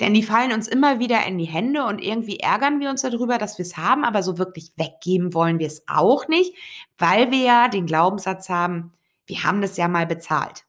Denn 0.00 0.12
die 0.12 0.24
fallen 0.24 0.52
uns 0.52 0.66
immer 0.66 0.98
wieder 0.98 1.24
in 1.24 1.38
die 1.38 1.44
Hände 1.44 1.84
und 1.84 2.02
irgendwie 2.02 2.40
ärgern 2.40 2.80
wir 2.80 2.90
uns 2.90 3.02
darüber, 3.02 3.38
dass 3.38 3.58
wir 3.58 3.64
es 3.64 3.76
haben, 3.76 4.04
aber 4.04 4.22
so 4.22 4.38
wirklich 4.38 4.72
weggeben 4.76 5.34
wollen 5.34 5.60
wir 5.60 5.68
es 5.68 5.84
auch 5.86 6.26
nicht, 6.26 6.54
weil 6.98 7.30
wir 7.30 7.38
ja 7.38 7.68
den 7.68 7.86
Glaubenssatz 7.86 8.48
haben, 8.48 8.92
wir 9.26 9.44
haben 9.44 9.62
das 9.62 9.76
ja 9.76 9.86
mal 9.86 10.06
bezahlt. 10.06 10.64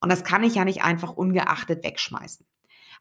Und 0.00 0.10
das 0.10 0.24
kann 0.24 0.44
ich 0.44 0.54
ja 0.54 0.64
nicht 0.64 0.82
einfach 0.82 1.12
ungeachtet 1.12 1.84
wegschmeißen. 1.84 2.46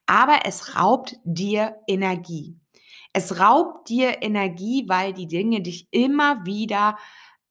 Aber 0.08 0.40
es 0.46 0.76
raubt 0.76 1.18
dir 1.24 1.76
Energie. 1.88 2.58
Es 3.14 3.40
raubt 3.40 3.90
dir 3.90 4.22
Energie, 4.22 4.86
weil 4.88 5.14
die 5.14 5.28
Dinge 5.28 5.62
dich 5.62 5.88
immer 5.92 6.46
wieder 6.46 6.98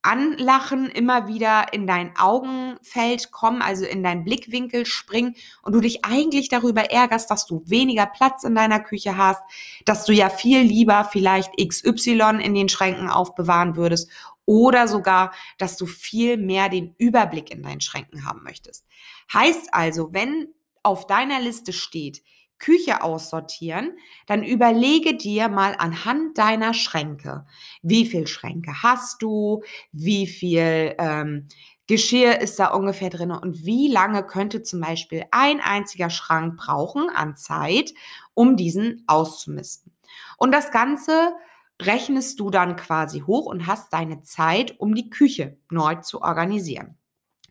anlachen, 0.09 0.87
immer 0.87 1.29
wieder 1.29 1.73
in 1.75 1.87
dein 1.87 2.17
Augenfeld 2.17 3.31
kommen, 3.31 3.61
also 3.61 3.85
in 3.85 4.03
deinen 4.03 4.25
Blickwinkel 4.25 4.87
springen 4.87 5.37
und 5.63 5.75
du 5.75 5.81
dich 5.81 6.05
eigentlich 6.07 6.49
darüber 6.49 6.91
ärgerst, 6.91 7.31
dass 7.31 7.45
du 7.45 7.63
weniger 7.67 8.07
Platz 8.07 8.43
in 8.43 8.55
deiner 8.55 8.81
Küche 8.81 9.19
hast, 9.19 9.43
dass 9.85 10.07
du 10.07 10.15
ja 10.15 10.31
viel 10.31 10.63
lieber 10.63 11.05
vielleicht 11.05 11.53
XY 11.59 12.41
in 12.43 12.55
den 12.55 12.71
Schränken 12.71 13.11
aufbewahren 13.11 13.77
würdest 13.77 14.11
oder 14.47 14.89
sogar, 14.89 15.33
dass 15.59 15.77
du 15.77 15.85
viel 15.85 16.39
mehr 16.39 16.71
den 16.71 16.95
Überblick 16.97 17.51
in 17.51 17.63
deinen 17.63 17.83
Schränken 17.83 18.25
haben 18.25 18.43
möchtest. 18.43 18.87
Heißt 19.31 19.75
also, 19.75 20.09
wenn 20.13 20.49
auf 20.83 21.07
deiner 21.07 21.39
Liste 21.39 21.75
steht, 21.75 22.23
Küche 22.59 23.03
aussortieren, 23.03 23.97
dann 24.27 24.43
überlege 24.43 25.17
dir 25.17 25.49
mal 25.49 25.75
anhand 25.79 26.39
deiner 26.39 26.75
Schränke, 26.75 27.47
wie 27.83 28.07
viel 28.07 28.27
Schränke 28.27 28.83
hast 28.83 29.23
du, 29.23 29.63
wie 29.93 30.27
viel 30.27 30.95
ähm, 30.99 31.49
Geschirr 31.87 32.41
ist 32.41 32.59
da 32.59 32.69
ungefähr 32.69 33.09
drin 33.09 33.31
und 33.31 33.65
wie 33.65 33.89
lange 33.89 34.23
könnte 34.23 34.63
zum 34.63 34.81
Beispiel 34.81 35.25
ein 35.31 35.61
einziger 35.61 36.11
Schrank 36.11 36.59
brauchen 36.59 37.09
an 37.09 37.35
Zeit, 37.35 37.95
um 38.35 38.57
diesen 38.57 39.05
auszumisten. 39.07 39.93
Und 40.37 40.53
das 40.53 40.71
Ganze 40.71 41.33
rechnest 41.81 42.41
du 42.41 42.51
dann 42.51 42.77
quasi 42.77 43.21
hoch 43.21 43.47
und 43.47 43.67
hast 43.67 43.93
deine 43.93 44.21
Zeit, 44.21 44.79
um 44.79 44.95
die 44.95 45.09
Küche 45.09 45.57
neu 45.71 45.95
zu 45.97 46.21
organisieren. 46.21 46.99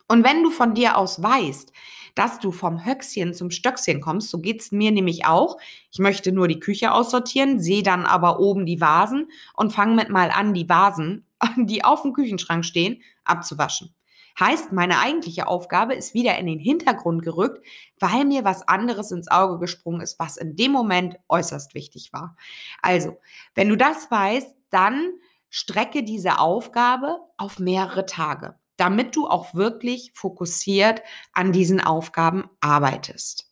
Und 0.08 0.24
wenn 0.24 0.44
du 0.44 0.52
von 0.52 0.74
dir 0.74 0.98
aus 0.98 1.22
weißt, 1.22 1.74
dass 2.18 2.40
du 2.40 2.52
vom 2.52 2.84
Höchstchen 2.84 3.34
zum 3.34 3.52
Stöckchen 3.52 4.02
kommst, 4.02 4.30
so 4.30 4.40
geht's 4.40 4.72
mir 4.72 4.92
nämlich 4.92 5.26
auch. 5.26 5.58
Ich 5.92 6.00
möchte 6.00 6.32
nur 6.32 6.48
die 6.48 6.60
Küche 6.60 6.92
aussortieren, 6.92 7.60
sehe 7.60 7.84
dann 7.84 8.06
aber 8.06 8.40
oben 8.40 8.66
die 8.66 8.82
Vasen 8.82 9.30
und 9.56 9.74
fange 9.74 9.96
mit 9.96 10.10
mal 10.10 10.32
an, 10.32 10.54
die 10.54 10.68
Vasen, 10.68 11.26
die 11.58 11.84
auf 11.84 12.02
dem 12.02 12.14
Küchenschrank 12.14 12.66
stehen, 12.66 13.02
abzuwaschen. 13.24 13.94
Heißt, 14.40 14.72
meine 14.72 15.00
eigentliche 15.00 15.48
Aufgabe 15.48 15.96
ist 15.96 16.14
wieder 16.14 16.38
in 16.38 16.46
den 16.46 16.60
Hintergrund 16.60 17.24
gerückt, 17.24 17.66
weil 18.00 18.24
mir 18.24 18.44
was 18.44 18.68
anderes 18.68 19.12
ins 19.12 19.30
Auge 19.30 19.58
gesprungen 19.58 20.02
ist, 20.02 20.20
was 20.20 20.38
in 20.38 20.56
dem 20.56 20.72
Moment 20.72 21.18
äußerst 21.28 21.74
wichtig 21.74 22.14
war. 22.14 22.38
Also, 22.82 23.18
wenn 23.56 23.70
du 23.70 23.76
das 23.76 24.12
weißt, 24.12 24.56
dann 24.70 25.14
strecke 25.50 26.04
diese 26.04 26.40
Aufgabe 26.40 27.20
auf 27.38 27.58
mehrere 27.58 28.06
Tage, 28.06 28.56
damit 28.78 29.16
du 29.16 29.28
auch 29.28 29.54
wirklich 29.54 30.12
fokussiert 30.14 31.02
an 31.34 31.52
diesen 31.52 31.82
Aufgaben 31.82 32.46
arbeitest. 32.62 33.52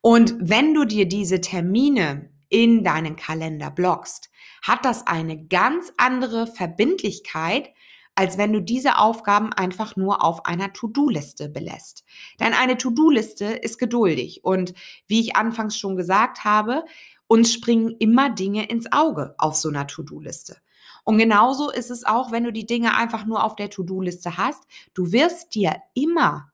Und 0.00 0.34
wenn 0.40 0.74
du 0.74 0.84
dir 0.84 1.06
diese 1.06 1.40
Termine 1.40 2.30
in 2.48 2.84
deinen 2.84 3.16
Kalender 3.16 3.70
blockst, 3.70 4.30
hat 4.62 4.84
das 4.84 5.06
eine 5.06 5.46
ganz 5.46 5.92
andere 5.96 6.46
Verbindlichkeit, 6.46 7.70
als 8.14 8.36
wenn 8.36 8.52
du 8.52 8.60
diese 8.60 8.98
Aufgaben 8.98 9.52
einfach 9.52 9.96
nur 9.96 10.22
auf 10.22 10.44
einer 10.44 10.72
To-Do-Liste 10.72 11.48
belässt. 11.48 12.04
Denn 12.40 12.52
eine 12.52 12.76
To-Do-Liste 12.76 13.46
ist 13.46 13.78
geduldig 13.78 14.44
und 14.44 14.74
wie 15.06 15.20
ich 15.20 15.36
anfangs 15.36 15.78
schon 15.78 15.96
gesagt 15.96 16.44
habe, 16.44 16.84
uns 17.26 17.52
springen 17.52 17.96
immer 17.98 18.28
Dinge 18.28 18.68
ins 18.68 18.92
Auge 18.92 19.34
auf 19.38 19.56
so 19.56 19.70
einer 19.70 19.86
To-Do-Liste. 19.86 20.58
Und 21.04 21.18
genauso 21.18 21.70
ist 21.70 21.90
es 21.90 22.04
auch, 22.04 22.30
wenn 22.30 22.44
du 22.44 22.52
die 22.52 22.66
Dinge 22.66 22.96
einfach 22.96 23.24
nur 23.24 23.44
auf 23.44 23.56
der 23.56 23.70
To-Do-Liste 23.70 24.36
hast. 24.36 24.62
Du 24.94 25.12
wirst 25.12 25.54
dir 25.54 25.76
immer 25.94 26.52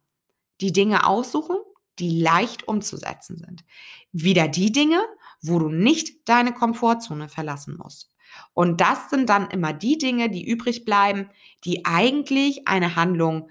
die 0.60 0.72
Dinge 0.72 1.06
aussuchen, 1.06 1.56
die 1.98 2.20
leicht 2.20 2.66
umzusetzen 2.66 3.36
sind. 3.36 3.64
Wieder 4.12 4.48
die 4.48 4.72
Dinge, 4.72 5.02
wo 5.42 5.58
du 5.58 5.68
nicht 5.68 6.28
deine 6.28 6.52
Komfortzone 6.52 7.28
verlassen 7.28 7.76
musst. 7.76 8.10
Und 8.52 8.80
das 8.80 9.10
sind 9.10 9.28
dann 9.28 9.50
immer 9.50 9.72
die 9.72 9.98
Dinge, 9.98 10.30
die 10.30 10.46
übrig 10.46 10.84
bleiben, 10.84 11.30
die 11.64 11.84
eigentlich 11.84 12.68
eine 12.68 12.96
Handlung 12.96 13.50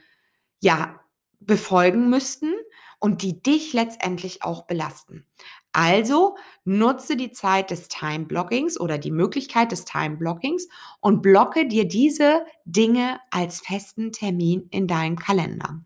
ja 0.59 0.99
befolgen 1.39 2.09
müssten 2.09 2.53
und 2.99 3.21
die 3.21 3.41
dich 3.41 3.73
letztendlich 3.73 4.43
auch 4.43 4.63
belasten. 4.65 5.25
Also 5.73 6.35
nutze 6.65 7.17
die 7.17 7.31
Zeit 7.31 7.69
des 7.71 7.87
Time-Blockings 7.87 8.79
oder 8.79 8.97
die 8.97 9.11
Möglichkeit 9.11 9.71
des 9.71 9.85
Time-Blockings 9.85 10.67
und 10.99 11.21
blocke 11.21 11.67
dir 11.67 11.87
diese 11.87 12.45
Dinge 12.65 13.19
als 13.29 13.59
festen 13.61 14.11
Termin 14.11 14.67
in 14.71 14.87
deinem 14.87 15.17
Kalender. 15.17 15.81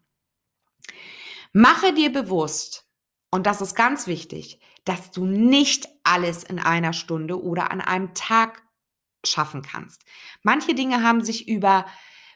Mache 1.53 1.93
dir 1.93 2.11
bewusst, 2.11 2.87
und 3.31 3.45
das 3.45 3.61
ist 3.61 3.75
ganz 3.75 4.07
wichtig, 4.07 4.59
dass 4.85 5.11
du 5.11 5.25
nicht 5.25 5.87
alles 6.03 6.43
in 6.43 6.59
einer 6.59 6.93
Stunde 6.93 7.41
oder 7.41 7.71
an 7.71 7.81
einem 7.81 8.13
Tag 8.13 8.63
schaffen 9.25 9.61
kannst. 9.61 10.03
Manche 10.43 10.73
Dinge 10.73 11.03
haben 11.03 11.23
sich 11.23 11.47
über 11.47 11.85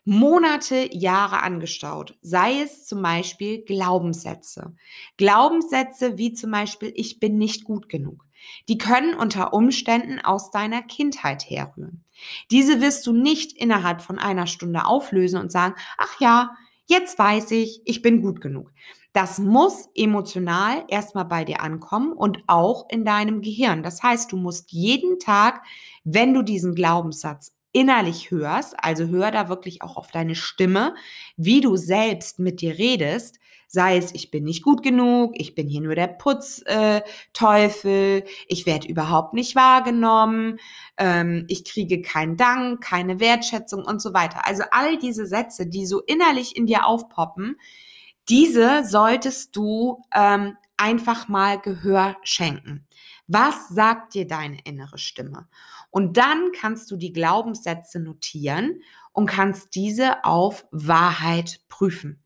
Monate, 0.08 0.88
Jahre 0.94 1.42
angestaut. 1.42 2.16
Sei 2.22 2.62
es 2.62 2.86
zum 2.86 3.02
Beispiel 3.02 3.64
Glaubenssätze. 3.66 4.76
Glaubenssätze 5.18 6.20
wie 6.20 6.32
zum 6.32 6.52
Beispiel, 6.52 6.94
ich 6.96 7.20
bin 7.20 7.40
nicht 7.40 7.64
gut 7.64 7.90
genug. 7.90 8.24
Die 8.70 8.78
können 8.78 9.16
unter 9.16 9.54
Umständen 9.54 10.20
aus 10.20 10.52
deiner 10.52 10.84
Kindheit 10.84 11.50
herrühren. 11.50 12.04
Diese 12.52 12.82
wirst 12.82 13.08
du 13.08 13.14
nicht 13.14 13.54
innerhalb 13.54 14.00
von 14.00 14.20
einer 14.20 14.46
Stunde 14.46 14.86
auflösen 14.86 15.40
und 15.40 15.52
sagen, 15.52 15.74
ach 15.98 16.20
ja, 16.20 16.56
jetzt 16.86 17.18
weiß 17.18 17.50
ich, 17.52 17.82
ich 17.86 18.04
bin 18.04 18.22
gut 18.22 18.42
genug. 18.42 18.72
Das 19.12 19.40
muss 19.40 19.90
emotional 19.96 20.84
erstmal 20.88 21.26
bei 21.26 21.46
dir 21.46 21.62
ankommen 21.62 22.12
und 22.12 22.44
auch 22.48 22.86
in 22.90 23.06
deinem 23.06 23.42
Gehirn. 23.42 23.82
Das 23.82 24.04
heißt, 24.04 24.32
du 24.32 24.38
musst 24.38 24.72
jeden 24.72 25.20
Tag, 25.20 25.64
wenn 26.04 26.34
du 26.34 26.44
diesen 26.44 26.76
Glaubenssatz 26.76 27.55
innerlich 27.76 28.32
hörst, 28.32 28.74
also 28.78 29.08
hör 29.10 29.32
da 29.32 29.50
wirklich 29.50 29.82
auch 29.82 29.98
auf 29.98 30.10
deine 30.10 30.34
Stimme, 30.34 30.96
wie 31.36 31.60
du 31.60 31.76
selbst 31.76 32.40
mit 32.40 32.62
dir 32.62 32.78
redest, 32.78 33.38
sei 33.68 33.98
es, 33.98 34.16
ich 34.16 34.32
bin 34.32 34.46
nicht 34.46 34.64
gut 34.64 34.82
genug, 34.82 35.34
ich 35.36 35.56
bin 35.56 35.68
hier 35.68 35.82
nur 35.82 35.94
der 35.94 36.08
Putzteufel, 36.08 37.92
äh, 37.92 38.24
ich 38.48 38.66
werde 38.66 38.88
überhaupt 38.88 39.34
nicht 39.34 39.58
wahrgenommen, 39.58 40.58
ähm, 40.98 41.44
ich 41.50 41.66
kriege 41.66 42.02
keinen 42.02 42.38
Dank, 42.38 42.82
keine 42.82 43.20
Wertschätzung 43.20 43.84
und 43.84 44.02
so 44.02 44.14
weiter. 44.14 44.48
Also 44.48 44.64
all 44.72 44.98
diese 44.98 45.26
Sätze, 45.26 45.68
die 45.68 45.86
so 45.86 46.00
innerlich 46.00 46.56
in 46.56 46.68
dir 46.68 46.86
aufpoppen, 46.86 47.58
diese 48.30 48.86
solltest 48.86 49.54
du 49.54 50.02
ähm, 50.16 50.56
einfach 50.78 51.28
mal 51.28 51.60
Gehör 51.60 52.16
schenken. 52.24 52.88
Was 53.28 53.70
sagt 53.70 54.14
dir 54.14 54.28
deine 54.28 54.60
innere 54.66 54.98
Stimme? 54.98 55.48
Und 55.90 56.18
dann 56.18 56.52
kannst 56.52 56.92
du 56.92 56.98
die 56.98 57.14
Glaubenssätze 57.14 58.00
notieren 58.00 58.82
und 59.14 59.26
kannst 59.28 59.76
diese 59.76 60.24
auf 60.24 60.66
Wahrheit 60.72 61.62
prüfen. 61.70 62.22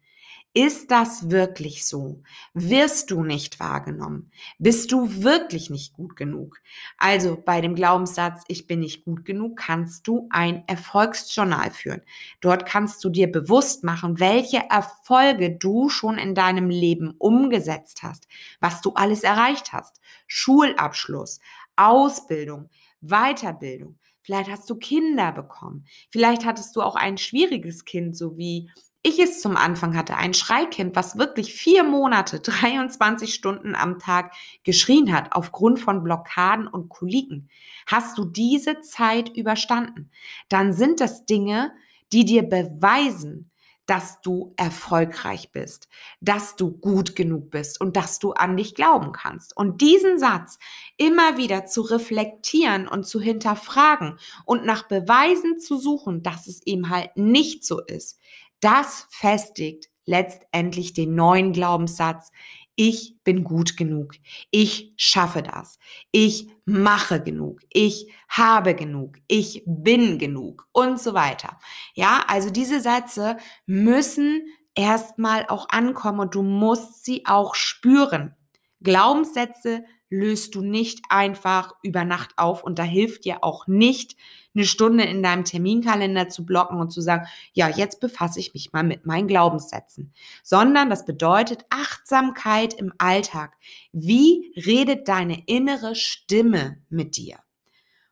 Ist 0.61 0.91
das 0.91 1.29
wirklich 1.29 1.85
so? 1.85 2.21
Wirst 2.53 3.11
du 3.11 3.23
nicht 3.23 3.61
wahrgenommen? 3.61 4.29
Bist 4.57 4.91
du 4.91 5.23
wirklich 5.23 5.69
nicht 5.69 5.93
gut 5.93 6.17
genug? 6.17 6.59
Also 6.97 7.41
bei 7.41 7.61
dem 7.61 7.75
Glaubenssatz, 7.75 8.43
ich 8.49 8.67
bin 8.67 8.81
nicht 8.81 9.05
gut 9.05 9.23
genug, 9.23 9.55
kannst 9.55 10.05
du 10.05 10.27
ein 10.29 10.67
Erfolgsjournal 10.67 11.71
führen. 11.71 12.01
Dort 12.41 12.65
kannst 12.65 13.01
du 13.05 13.09
dir 13.09 13.31
bewusst 13.31 13.85
machen, 13.85 14.19
welche 14.19 14.61
Erfolge 14.69 15.55
du 15.55 15.87
schon 15.87 16.17
in 16.17 16.35
deinem 16.35 16.69
Leben 16.69 17.15
umgesetzt 17.17 18.03
hast, 18.03 18.27
was 18.59 18.81
du 18.81 18.91
alles 18.95 19.23
erreicht 19.23 19.71
hast. 19.71 20.01
Schulabschluss, 20.27 21.39
Ausbildung, 21.77 22.69
Weiterbildung. 22.99 23.97
Vielleicht 24.23 24.51
hast 24.51 24.69
du 24.69 24.75
Kinder 24.75 25.31
bekommen. 25.31 25.85
Vielleicht 26.09 26.43
hattest 26.43 26.75
du 26.75 26.81
auch 26.81 26.95
ein 26.97 27.17
schwieriges 27.17 27.85
Kind, 27.85 28.17
so 28.17 28.37
wie 28.37 28.69
ich 29.01 29.20
es 29.20 29.41
zum 29.41 29.56
Anfang 29.56 29.96
hatte, 29.96 30.18
ein 30.18 30.34
Schreikind, 30.34 30.96
was 30.96 31.18
wirklich 31.18 31.53
vier 31.53 31.84
Monate, 31.84 32.39
23 32.41 33.34
Stunden 33.34 33.75
am 33.75 34.00
Tag 34.00 34.34
geschrien 34.63 35.13
hat 35.13 35.34
aufgrund 35.34 35.79
von 35.79 36.03
Blockaden 36.03 36.68
und 36.68 36.89
Koliken, 36.89 37.50
hast 37.88 38.18
du 38.18 38.25
diese 38.25 38.82
Zeit 38.82 39.29
überstanden, 39.29 40.12
dann 40.50 40.74
sind 40.74 41.00
das 41.00 41.25
Dinge, 41.25 41.72
die 42.12 42.25
dir 42.25 42.44
beweisen, 42.44 43.50
dass 43.89 44.22
du 44.22 44.53
erfolgreich 44.56 45.51
bist, 45.51 45.89
dass 46.22 46.56
du 46.56 46.72
gut 46.72 47.15
genug 47.15 47.50
bist 47.50 47.82
und 47.82 47.96
dass 47.96 48.20
du 48.20 48.34
an 48.34 48.56
dich 48.56 48.75
glauben 48.75 49.13
kannst. 49.13 49.58
Und 49.58 49.82
diesen 49.82 50.20
Satz 50.20 50.60
immer 50.98 51.38
wieder 51.38 51.65
zu 51.65 51.82
reflektieren 51.82 52.88
und 52.88 53.08
zu 53.08 53.20
hinterfragen 53.20 54.20
und 54.46 54.63
nach 54.63 54.88
Beweisen 54.88 55.58
zu 55.58 55.79
suchen, 55.79 56.22
dass 56.22 56.46
es 56.46 56.62
eben 56.68 56.91
halt 56.91 57.18
nicht 57.18 57.65
so 57.65 57.82
ist, 57.82 58.20
das 58.61 59.07
festigt 59.09 59.89
letztendlich 60.05 60.93
den 60.93 61.15
neuen 61.15 61.53
Glaubenssatz, 61.53 62.31
ich 62.75 63.17
bin 63.23 63.43
gut 63.43 63.75
genug, 63.75 64.13
ich 64.51 64.93
schaffe 64.95 65.43
das, 65.43 65.79
ich 66.11 66.49
mache 66.65 67.21
genug, 67.21 67.59
ich 67.69 68.11
habe 68.29 68.73
genug, 68.73 69.17
ich 69.27 69.63
bin 69.65 70.17
genug 70.17 70.67
und 70.71 70.99
so 70.99 71.13
weiter. 71.13 71.59
Ja, 71.93 72.23
also 72.27 72.49
diese 72.49 72.79
Sätze 72.79 73.35
müssen 73.65 74.43
erstmal 74.75 75.45
auch 75.47 75.67
ankommen 75.69 76.21
und 76.21 76.35
du 76.35 76.41
musst 76.41 77.03
sie 77.03 77.25
auch 77.25 77.53
spüren. 77.53 78.33
Glaubenssätze 78.81 79.83
löst 80.09 80.55
du 80.55 80.61
nicht 80.61 81.01
einfach 81.09 81.73
über 81.83 82.03
Nacht 82.03 82.31
auf 82.37 82.63
und 82.63 82.79
da 82.79 82.83
hilft 82.83 83.25
dir 83.25 83.43
auch 83.43 83.67
nicht, 83.67 84.15
eine 84.55 84.65
Stunde 84.65 85.03
in 85.03 85.21
deinem 85.21 85.45
Terminkalender 85.45 86.27
zu 86.27 86.45
blocken 86.45 86.79
und 86.79 86.91
zu 86.91 87.01
sagen, 87.01 87.27
ja, 87.53 87.69
jetzt 87.69 88.00
befasse 88.00 88.39
ich 88.39 88.53
mich 88.53 88.74
mal 88.74 88.83
mit 88.83 89.05
meinen 89.05 89.27
Glaubenssätzen, 89.27 90.13
sondern 90.43 90.89
das 90.89 91.05
bedeutet 91.05 91.65
Achtsamkeit 91.69 92.74
im 92.74 92.91
Alltag. 92.98 93.55
Wie 93.91 94.51
redet 94.55 95.07
deine 95.07 95.43
innere 95.45 95.95
Stimme 95.95 96.81
mit 96.89 97.15
dir? 97.15 97.37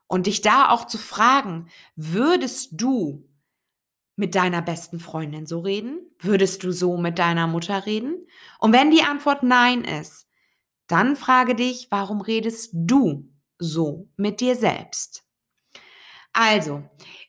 Und 0.05 0.27
dich 0.27 0.41
da 0.41 0.69
auch 0.69 0.85
zu 0.85 0.97
fragen, 0.97 1.67
würdest 1.95 2.69
du 2.73 3.27
mit 4.15 4.35
deiner 4.35 4.61
besten 4.61 4.99
Freundin 4.99 5.45
so 5.45 5.59
reden? 5.59 5.99
Würdest 6.19 6.63
du 6.63 6.71
so 6.71 6.97
mit 6.97 7.19
deiner 7.19 7.45
Mutter 7.47 7.85
reden? 7.85 8.25
Und 8.59 8.73
wenn 8.73 8.89
die 8.89 9.03
Antwort 9.03 9.43
nein 9.43 9.83
ist, 9.83 10.26
dann 10.87 11.15
frage 11.15 11.55
dich, 11.55 11.87
warum 11.91 12.21
redest 12.21 12.71
du 12.73 13.29
so 13.59 14.09
mit 14.17 14.41
dir 14.41 14.55
selbst? 14.55 15.23
Also, 16.33 16.83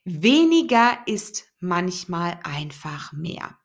weniger 0.04 0.98
ist 1.06 1.46
manchmal 1.60 2.38
einfach 2.44 3.12
mehr. 3.12 3.56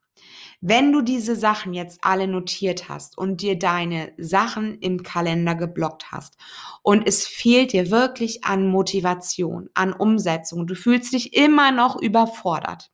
Wenn 0.62 0.94
du 0.94 1.02
diese 1.02 1.36
Sachen 1.36 1.74
jetzt 1.74 2.00
alle 2.04 2.26
notiert 2.26 2.88
hast 2.88 3.18
und 3.18 3.42
dir 3.42 3.60
deine 3.60 4.14
Sachen 4.18 4.80
im 4.80 5.04
Kalender 5.04 5.56
geblockt 5.56 6.14
hast 6.14 6.38
und 6.82 7.06
es 7.06 7.28
fehlt 7.28 7.74
dir 7.74 7.92
wirklich 7.92 8.46
an 8.46 8.70
Motivation, 8.70 9.70
an 9.74 9.92
Umsetzung, 9.92 10.66
du 10.66 10.76
fühlst 10.76 11.12
dich 11.12 11.34
immer 11.34 11.74
noch 11.74 12.02
überfordert, 12.02 12.92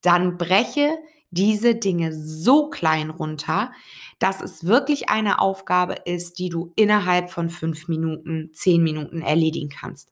dann 0.00 0.38
breche 0.38 0.96
diese 1.34 1.74
Dinge 1.74 2.12
so 2.12 2.70
klein 2.70 3.10
runter, 3.10 3.72
dass 4.18 4.40
es 4.40 4.64
wirklich 4.64 5.08
eine 5.08 5.40
Aufgabe 5.40 5.94
ist, 6.04 6.38
die 6.38 6.48
du 6.48 6.72
innerhalb 6.76 7.30
von 7.30 7.50
fünf 7.50 7.88
Minuten, 7.88 8.50
zehn 8.52 8.82
Minuten 8.82 9.20
erledigen 9.20 9.68
kannst. 9.68 10.10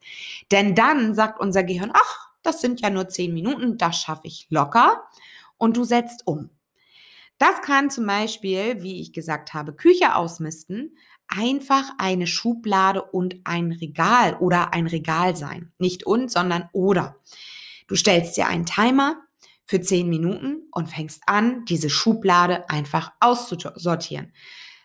Denn 0.50 0.74
dann 0.74 1.14
sagt 1.14 1.40
unser 1.40 1.64
Gehirn, 1.64 1.92
ach, 1.94 2.28
das 2.42 2.60
sind 2.60 2.80
ja 2.80 2.90
nur 2.90 3.08
zehn 3.08 3.32
Minuten, 3.32 3.78
das 3.78 3.96
schaffe 3.96 4.26
ich 4.26 4.46
locker 4.50 5.04
und 5.56 5.76
du 5.76 5.84
setzt 5.84 6.26
um. 6.26 6.50
Das 7.38 7.62
kann 7.62 7.90
zum 7.90 8.06
Beispiel, 8.06 8.82
wie 8.82 9.00
ich 9.00 9.12
gesagt 9.12 9.54
habe, 9.54 9.72
Küche 9.72 10.14
ausmisten, 10.14 10.96
einfach 11.28 11.90
eine 11.98 12.26
Schublade 12.26 13.02
und 13.02 13.36
ein 13.44 13.72
Regal 13.72 14.36
oder 14.36 14.74
ein 14.74 14.86
Regal 14.86 15.34
sein. 15.34 15.72
Nicht 15.78 16.04
und, 16.04 16.30
sondern 16.30 16.68
oder. 16.72 17.16
Du 17.88 17.96
stellst 17.96 18.36
dir 18.36 18.46
einen 18.46 18.66
Timer, 18.66 19.16
für 19.72 19.80
zehn 19.80 20.10
Minuten 20.10 20.68
und 20.70 20.90
fängst 20.90 21.22
an, 21.24 21.64
diese 21.64 21.88
Schublade 21.88 22.68
einfach 22.68 23.10
auszusortieren. 23.20 24.34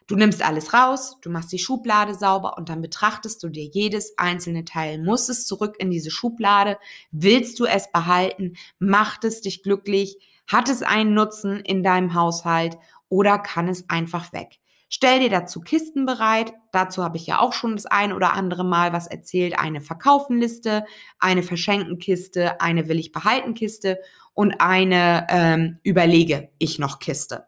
Du 0.08 0.15
nimmst 0.15 0.41
alles 0.41 0.73
raus, 0.73 1.17
du 1.21 1.30
machst 1.30 1.52
die 1.52 1.60
Schublade 1.60 2.15
sauber 2.15 2.58
und 2.58 2.69
dann 2.69 2.82
betrachtest 2.82 3.43
du 3.43 3.50
dir 3.50 3.65
jedes 3.65 4.17
einzelne 4.17 4.63
Teil. 4.63 5.04
Muss 5.04 5.28
es 5.28 5.45
zurück 5.45 5.76
in 5.80 5.91
diese 5.91 6.10
Schublade? 6.10 6.78
Willst 7.12 7.60
du 7.60 7.65
es 7.65 7.91
behalten? 7.91 8.54
Macht 8.80 9.26
es 9.26 9.41
dich 9.41 9.62
glücklich? 9.62 10.19
Hat 10.50 10.69
es 10.69 10.84
einen 10.84 11.13
Nutzen 11.13 11.60
in 11.60 11.84
deinem 11.84 12.13
Haushalt 12.13 12.78
oder 13.10 13.39
kann 13.39 13.67
es 13.67 13.89
einfach 13.89 14.32
weg? 14.32 14.58
Stell 14.88 15.19
dir 15.19 15.30
dazu 15.30 15.60
Kisten 15.60 16.06
bereit. 16.06 16.54
Dazu 16.71 17.04
habe 17.04 17.17
ich 17.17 17.28
ja 17.28 17.41
auch 17.41 17.52
schon 17.52 17.76
das 17.76 17.86
ein 17.86 18.13
oder 18.13 18.32
andere 18.32 18.63
Mal 18.63 18.93
was 18.93 19.08
erzählt. 19.08 19.60
Eine 19.60 19.82
Verkaufenliste, 19.82 20.86
eine 21.19 21.43
Verschenkenkiste, 21.43 22.62
eine 22.62 22.88
Will 22.88 23.00
ich 23.00 23.12
behalten 23.12 23.54
Kiste 23.54 24.00
und 24.38 24.62
eine 24.62 25.26
ähm, 25.32 25.80
Überlege 25.82 26.52
ich 26.60 26.78
noch 26.78 27.00
Kiste. 27.00 27.47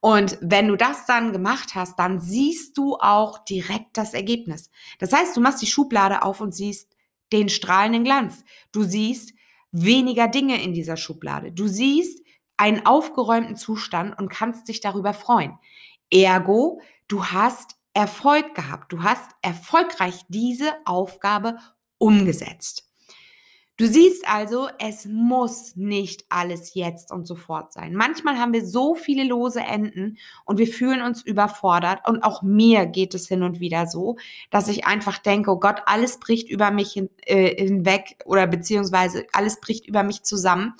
Und 0.00 0.38
wenn 0.40 0.66
du 0.66 0.74
das 0.74 1.06
dann 1.06 1.32
gemacht 1.32 1.76
hast, 1.76 2.00
dann 2.00 2.18
siehst 2.18 2.76
du 2.76 2.96
auch 2.96 3.44
direkt 3.44 3.96
das 3.96 4.12
Ergebnis. 4.12 4.68
Das 4.98 5.12
heißt, 5.12 5.36
du 5.36 5.40
machst 5.40 5.62
die 5.62 5.68
Schublade 5.68 6.22
auf 6.22 6.40
und 6.40 6.52
siehst 6.52 6.96
den 7.32 7.48
strahlenden 7.48 8.02
Glanz. 8.02 8.44
Du 8.72 8.82
siehst 8.82 9.34
weniger 9.70 10.26
Dinge 10.26 10.60
in 10.60 10.74
dieser 10.74 10.96
Schublade. 10.96 11.52
Du 11.52 11.68
siehst 11.68 12.24
einen 12.56 12.84
aufgeräumten 12.86 13.54
Zustand 13.54 14.18
und 14.18 14.28
kannst 14.28 14.66
dich 14.66 14.80
darüber 14.80 15.14
freuen. 15.14 15.56
Ergo, 16.10 16.80
du 17.06 17.26
hast 17.26 17.76
Erfolg 17.94 18.56
gehabt. 18.56 18.92
Du 18.92 19.04
hast 19.04 19.30
erfolgreich 19.42 20.24
diese 20.28 20.72
Aufgabe 20.86 21.56
umgesetzt. 21.98 22.85
Du 23.78 23.86
siehst 23.86 24.26
also, 24.26 24.68
es 24.78 25.04
muss 25.04 25.76
nicht 25.76 26.24
alles 26.30 26.72
jetzt 26.72 27.12
und 27.12 27.26
sofort 27.26 27.74
sein. 27.74 27.94
Manchmal 27.94 28.38
haben 28.38 28.54
wir 28.54 28.64
so 28.64 28.94
viele 28.94 29.22
lose 29.24 29.60
Enden 29.60 30.16
und 30.46 30.58
wir 30.58 30.66
fühlen 30.66 31.02
uns 31.02 31.20
überfordert. 31.22 32.00
Und 32.08 32.22
auch 32.22 32.40
mir 32.40 32.86
geht 32.86 33.14
es 33.14 33.28
hin 33.28 33.42
und 33.42 33.60
wieder 33.60 33.86
so, 33.86 34.16
dass 34.50 34.68
ich 34.68 34.86
einfach 34.86 35.18
denke, 35.18 35.50
oh 35.50 35.58
Gott, 35.58 35.82
alles 35.84 36.18
bricht 36.18 36.48
über 36.48 36.70
mich 36.70 36.92
hin, 36.92 37.10
äh, 37.26 37.54
hinweg 37.54 38.16
oder 38.24 38.46
beziehungsweise 38.46 39.26
alles 39.34 39.60
bricht 39.60 39.86
über 39.86 40.02
mich 40.02 40.22
zusammen, 40.22 40.72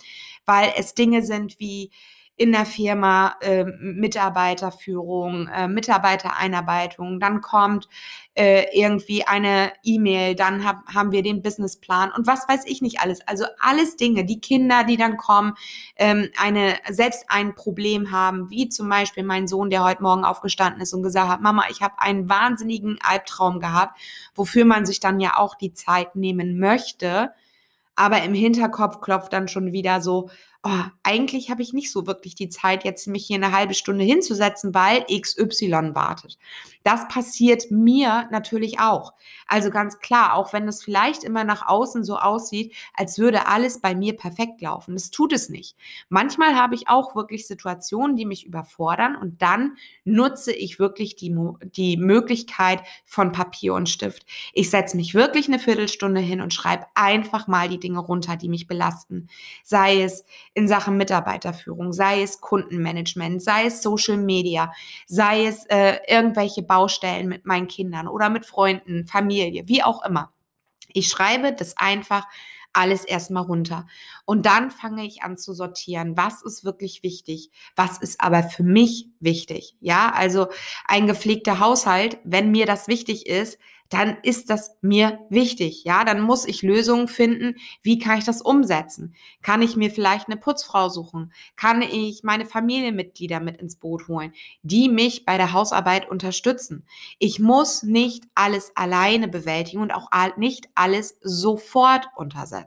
weil 0.46 0.72
es 0.78 0.94
Dinge 0.94 1.22
sind 1.22 1.60
wie, 1.60 1.90
in 2.36 2.52
der 2.52 2.66
Firma 2.66 3.36
äh, 3.40 3.64
Mitarbeiterführung, 3.64 5.48
äh, 5.48 5.68
Mitarbeitereinarbeitung, 5.68 7.18
dann 7.18 7.40
kommt 7.40 7.88
äh, 8.34 8.66
irgendwie 8.78 9.26
eine 9.26 9.72
E-Mail, 9.82 10.34
dann 10.34 10.62
hab, 10.62 10.86
haben 10.86 11.12
wir 11.12 11.22
den 11.22 11.40
Businessplan 11.40 12.12
und 12.12 12.26
was 12.26 12.46
weiß 12.46 12.66
ich 12.66 12.82
nicht 12.82 13.00
alles. 13.00 13.26
Also 13.26 13.46
alles 13.58 13.96
Dinge, 13.96 14.26
die 14.26 14.40
Kinder, 14.40 14.84
die 14.84 14.98
dann 14.98 15.16
kommen, 15.16 15.54
ähm, 15.96 16.28
eine 16.38 16.74
selbst 16.90 17.24
ein 17.28 17.54
Problem 17.54 18.10
haben, 18.10 18.50
wie 18.50 18.68
zum 18.68 18.90
Beispiel 18.90 19.24
mein 19.24 19.48
Sohn, 19.48 19.70
der 19.70 19.82
heute 19.82 20.02
Morgen 20.02 20.24
aufgestanden 20.24 20.82
ist 20.82 20.92
und 20.92 21.02
gesagt 21.02 21.28
hat, 21.28 21.40
Mama, 21.40 21.64
ich 21.70 21.80
habe 21.80 21.94
einen 21.98 22.28
wahnsinnigen 22.28 22.98
Albtraum 23.02 23.60
gehabt, 23.60 23.98
wofür 24.34 24.66
man 24.66 24.84
sich 24.84 25.00
dann 25.00 25.20
ja 25.20 25.38
auch 25.38 25.54
die 25.54 25.72
Zeit 25.72 26.16
nehmen 26.16 26.58
möchte. 26.58 27.30
Aber 27.98 28.22
im 28.22 28.34
Hinterkopf 28.34 29.00
klopft 29.00 29.32
dann 29.32 29.48
schon 29.48 29.72
wieder 29.72 30.02
so, 30.02 30.28
oh, 30.66 30.84
eigentlich 31.04 31.48
habe 31.48 31.62
ich 31.62 31.72
nicht 31.72 31.92
so 31.92 32.06
wirklich 32.06 32.34
die 32.34 32.48
Zeit, 32.48 32.84
jetzt 32.84 33.06
mich 33.06 33.26
hier 33.26 33.36
eine 33.36 33.52
halbe 33.52 33.74
Stunde 33.74 34.04
hinzusetzen, 34.04 34.74
weil 34.74 35.04
XY 35.04 35.94
wartet. 35.94 36.38
Das 36.86 37.08
passiert 37.08 37.72
mir 37.72 38.28
natürlich 38.30 38.78
auch. 38.78 39.14
Also 39.48 39.70
ganz 39.70 39.98
klar, 39.98 40.34
auch 40.34 40.52
wenn 40.52 40.68
es 40.68 40.84
vielleicht 40.84 41.24
immer 41.24 41.42
nach 41.42 41.66
außen 41.66 42.04
so 42.04 42.16
aussieht, 42.16 42.76
als 42.94 43.18
würde 43.18 43.48
alles 43.48 43.80
bei 43.80 43.96
mir 43.96 44.16
perfekt 44.16 44.60
laufen. 44.60 44.94
Das 44.94 45.10
tut 45.10 45.32
es 45.32 45.48
nicht. 45.48 45.76
Manchmal 46.10 46.54
habe 46.54 46.76
ich 46.76 46.88
auch 46.88 47.16
wirklich 47.16 47.48
Situationen, 47.48 48.14
die 48.14 48.24
mich 48.24 48.46
überfordern 48.46 49.16
und 49.16 49.42
dann 49.42 49.76
nutze 50.04 50.52
ich 50.52 50.78
wirklich 50.78 51.16
die, 51.16 51.36
die 51.74 51.96
Möglichkeit 51.96 52.82
von 53.04 53.32
Papier 53.32 53.74
und 53.74 53.88
Stift. 53.88 54.24
Ich 54.52 54.70
setze 54.70 54.96
mich 54.96 55.12
wirklich 55.12 55.48
eine 55.48 55.58
Viertelstunde 55.58 56.20
hin 56.20 56.40
und 56.40 56.54
schreibe 56.54 56.86
einfach 56.94 57.48
mal 57.48 57.68
die 57.68 57.80
Dinge 57.80 57.98
runter, 57.98 58.36
die 58.36 58.48
mich 58.48 58.68
belasten. 58.68 59.28
Sei 59.64 60.02
es 60.02 60.24
in 60.54 60.68
Sachen 60.68 60.96
Mitarbeiterführung, 60.96 61.92
sei 61.92 62.22
es 62.22 62.40
Kundenmanagement, 62.40 63.42
sei 63.42 63.66
es 63.66 63.82
Social 63.82 64.18
Media, 64.18 64.72
sei 65.08 65.46
es 65.46 65.66
äh, 65.66 65.98
irgendwelche 66.06 66.62
Baustellen 66.76 67.26
mit 67.26 67.46
meinen 67.46 67.68
Kindern 67.68 68.06
oder 68.06 68.28
mit 68.28 68.44
Freunden, 68.44 69.06
Familie, 69.06 69.66
wie 69.66 69.82
auch 69.82 70.04
immer. 70.04 70.34
Ich 70.92 71.08
schreibe 71.08 71.54
das 71.54 71.78
einfach 71.78 72.26
alles 72.74 73.06
erstmal 73.06 73.44
runter. 73.44 73.86
Und 74.26 74.44
dann 74.44 74.70
fange 74.70 75.06
ich 75.06 75.22
an 75.22 75.38
zu 75.38 75.54
sortieren, 75.54 76.18
was 76.18 76.42
ist 76.42 76.64
wirklich 76.64 77.02
wichtig, 77.02 77.50
was 77.76 77.96
ist 77.96 78.20
aber 78.20 78.42
für 78.42 78.62
mich 78.62 79.08
wichtig. 79.20 79.74
Ja, 79.80 80.12
also 80.14 80.48
ein 80.84 81.06
gepflegter 81.06 81.60
Haushalt, 81.60 82.18
wenn 82.24 82.50
mir 82.50 82.66
das 82.66 82.88
wichtig 82.88 83.26
ist, 83.26 83.58
dann 83.88 84.16
ist 84.22 84.50
das 84.50 84.76
mir 84.80 85.20
wichtig. 85.30 85.84
Ja, 85.84 86.04
dann 86.04 86.20
muss 86.20 86.46
ich 86.46 86.62
Lösungen 86.62 87.08
finden. 87.08 87.56
Wie 87.82 87.98
kann 87.98 88.18
ich 88.18 88.24
das 88.24 88.42
umsetzen? 88.42 89.14
Kann 89.42 89.62
ich 89.62 89.76
mir 89.76 89.90
vielleicht 89.90 90.28
eine 90.28 90.36
Putzfrau 90.36 90.88
suchen? 90.88 91.32
Kann 91.56 91.82
ich 91.82 92.22
meine 92.22 92.46
Familienmitglieder 92.46 93.40
mit 93.40 93.58
ins 93.58 93.76
Boot 93.76 94.08
holen, 94.08 94.32
die 94.62 94.88
mich 94.88 95.24
bei 95.24 95.36
der 95.36 95.52
Hausarbeit 95.52 96.10
unterstützen? 96.10 96.84
Ich 97.18 97.38
muss 97.38 97.82
nicht 97.82 98.24
alles 98.34 98.72
alleine 98.74 99.28
bewältigen 99.28 99.80
und 99.80 99.92
auch 99.92 100.10
nicht 100.36 100.68
alles 100.74 101.18
sofort 101.22 102.08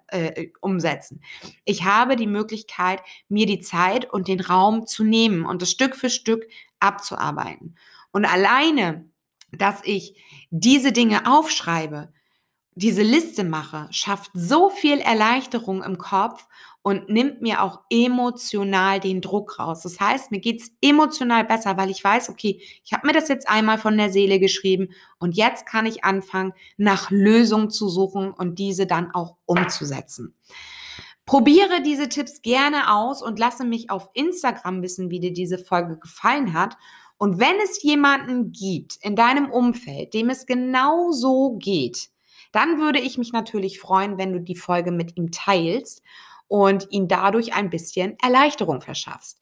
äh, 0.08 0.48
umsetzen. 0.62 1.22
Ich 1.66 1.84
habe 1.84 2.16
die 2.16 2.28
Möglichkeit, 2.28 3.02
mir 3.28 3.46
die 3.46 3.60
Zeit 3.60 4.12
und 4.12 4.28
den 4.28 4.40
Raum 4.40 4.88
zu 4.88 5.04
nehmen 5.04 5.46
und 5.46 5.62
es 5.62 5.72
Stück 5.72 5.96
für 5.96 6.10
Stück 6.10 6.48
abzuarbeiten. 6.80 7.76
Und 8.12 8.26
alleine 8.26 9.10
dass 9.52 9.82
ich 9.84 10.16
diese 10.50 10.92
Dinge 10.92 11.32
aufschreibe, 11.32 12.12
diese 12.76 13.02
Liste 13.02 13.44
mache, 13.44 13.88
schafft 13.92 14.32
so 14.34 14.70
viel 14.70 15.00
Erleichterung 15.00 15.84
im 15.84 15.98
Kopf 15.98 16.48
und 16.82 17.10
nimmt 17.10 17.42
mir 17.42 17.62
auch 17.62 17.82
emotional 17.90 19.02
den 19.02 19.20
Druck 19.20 19.60
raus. 19.60 19.82
Das 19.82 20.00
heißt, 20.00 20.32
mir 20.32 20.40
geht's 20.40 20.72
emotional 20.82 21.44
besser, 21.44 21.76
weil 21.76 21.90
ich 21.90 22.02
weiß, 22.02 22.30
okay, 22.30 22.62
ich 22.86 22.94
habe 22.94 23.06
mir 23.06 23.14
das 23.14 23.28
jetzt 23.28 23.50
einmal 23.50 23.78
von 23.78 23.98
der 23.98 24.10
Seele 24.10 24.40
geschrieben 24.40 24.90
und 25.20 25.36
jetzt 25.36 25.66
kann 25.66 25.86
ich 25.86 26.06
anfangen, 26.06 26.54
nach 26.78 27.12
Lösungen 27.12 27.70
zu 27.70 27.90
suchen 27.90 28.32
und 28.32 28.60
diese 28.60 28.88
dann 28.88 29.14
auch 29.14 29.36
umzusetzen. 29.46 30.36
Probiere 31.26 31.84
diese 31.84 32.10
Tipps 32.10 32.42
gerne 32.42 32.96
aus 32.96 33.22
und 33.22 33.38
lasse 33.38 33.64
mich 33.64 33.92
auf 33.92 34.10
Instagram 34.14 34.82
wissen, 34.82 35.12
wie 35.12 35.20
dir 35.20 35.34
diese 35.34 35.60
Folge 35.60 35.98
gefallen 35.98 36.54
hat. 36.54 36.76
Und 37.20 37.38
wenn 37.38 37.58
es 37.62 37.84
jemanden 37.84 38.54
gibt 38.54 38.96
in 39.02 39.18
deinem 39.18 39.52
Umfeld, 39.52 40.14
dem 40.14 40.30
es 40.30 40.46
genau 40.46 41.12
so 41.12 41.58
geht, 41.58 42.10
dann 42.54 42.80
würde 42.80 43.00
ich 43.00 43.18
mich 43.18 43.34
natürlich 43.34 43.80
freuen, 43.80 44.18
wenn 44.18 44.32
du 44.32 44.40
die 44.40 44.56
Folge 44.56 44.92
mit 44.92 45.18
ihm 45.18 45.30
teilst 45.30 46.02
und 46.48 46.88
ihn 46.92 47.10
dadurch 47.10 47.54
ein 47.54 47.70
bisschen 47.70 48.18
Erleichterung 48.24 48.80
verschaffst. 48.82 49.42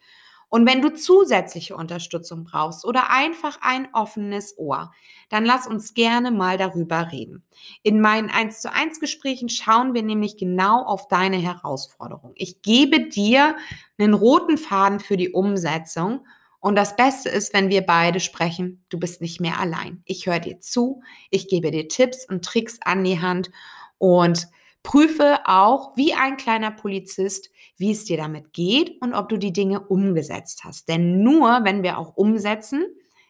Und 0.49 0.65
wenn 0.65 0.81
du 0.81 0.93
zusätzliche 0.93 1.75
Unterstützung 1.75 2.45
brauchst 2.45 2.83
oder 2.83 3.11
einfach 3.11 3.59
ein 3.61 3.89
offenes 3.93 4.57
Ohr, 4.57 4.91
dann 5.29 5.45
lass 5.45 5.67
uns 5.67 5.93
gerne 5.93 6.31
mal 6.31 6.57
darüber 6.57 7.11
reden. 7.11 7.43
In 7.83 8.01
meinen 8.01 8.31
1 8.31 8.61
zu 8.61 8.73
1 8.73 8.99
Gesprächen 8.99 9.49
schauen 9.49 9.93
wir 9.93 10.01
nämlich 10.01 10.37
genau 10.37 10.83
auf 10.83 11.09
deine 11.09 11.37
Herausforderung. 11.37 12.31
Ich 12.35 12.63
gebe 12.63 13.07
dir 13.07 13.55
einen 13.99 14.15
roten 14.15 14.57
Faden 14.57 14.99
für 14.99 15.17
die 15.17 15.29
Umsetzung 15.29 16.25
und 16.59 16.75
das 16.75 16.95
Beste 16.95 17.29
ist, 17.29 17.53
wenn 17.53 17.69
wir 17.69 17.81
beide 17.81 18.19
sprechen, 18.19 18.83
du 18.89 18.99
bist 18.99 19.21
nicht 19.21 19.39
mehr 19.39 19.59
allein. 19.59 20.01
Ich 20.05 20.25
höre 20.25 20.39
dir 20.39 20.59
zu, 20.59 21.01
ich 21.29 21.47
gebe 21.47 21.71
dir 21.71 21.87
Tipps 21.87 22.27
und 22.27 22.43
Tricks 22.43 22.79
an 22.83 23.03
die 23.03 23.21
Hand 23.21 23.51
und 23.97 24.47
prüfe 24.83 25.39
auch 25.45 25.95
wie 25.97 26.13
ein 26.13 26.37
kleiner 26.37 26.71
Polizist, 26.71 27.49
wie 27.77 27.91
es 27.91 28.05
dir 28.05 28.17
damit 28.17 28.53
geht 28.53 29.01
und 29.01 29.13
ob 29.13 29.29
du 29.29 29.37
die 29.37 29.53
Dinge 29.53 29.81
umgesetzt 29.81 30.63
hast. 30.63 30.87
Denn 30.89 31.21
nur 31.23 31.63
wenn 31.63 31.83
wir 31.83 31.97
auch 31.97 32.15
umsetzen, 32.15 32.85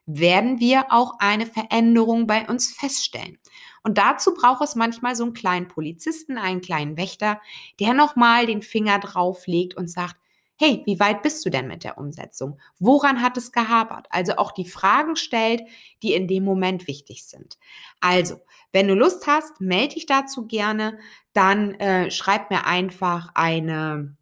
werden 0.06 0.60
wir 0.60 0.86
auch 0.90 1.16
eine 1.20 1.46
Veränderung 1.46 2.28
bei 2.28 2.48
uns 2.48 2.74
feststellen. 2.74 3.40
Und 3.84 3.98
dazu 3.98 4.34
braucht 4.34 4.62
es 4.62 4.76
manchmal 4.76 5.16
so 5.16 5.24
einen 5.24 5.34
kleinen 5.34 5.68
Polizisten, 5.68 6.38
einen 6.38 6.62
kleinen 6.62 6.96
Wächter, 6.96 7.42
der 7.80 7.94
nochmal 7.94 8.46
den 8.46 8.62
Finger 8.62 9.00
drauf 9.00 9.48
legt 9.48 9.76
und 9.76 9.90
sagt, 9.90 10.16
hey, 10.58 10.84
wie 10.86 11.00
weit 11.00 11.22
bist 11.22 11.46
du 11.46 11.50
denn 11.50 11.68
mit 11.68 11.84
der 11.84 11.98
Umsetzung? 11.98 12.60
Woran 12.80 13.22
hat 13.22 13.38
es 13.38 13.52
gehapert? 13.52 14.08
Also 14.10 14.38
auch 14.38 14.52
die 14.52 14.66
Fragen 14.66 15.16
stellt, 15.16 15.62
die 16.04 16.14
in 16.14 16.28
dem 16.28 16.44
Moment 16.44 16.88
wichtig 16.88 17.26
sind. 17.26 17.58
Also, 18.02 18.38
wenn 18.72 18.88
du 18.88 18.96
Lust 18.96 19.28
hast, 19.28 19.62
melde 19.62 19.96
dich 19.96 20.06
dazu 20.06 20.48
gerne, 20.48 20.98
dann 21.34 21.76
äh, 21.76 22.12
schreib 22.12 22.50
mir 22.50 22.66
einfach 22.66 23.30
eine 23.34 24.18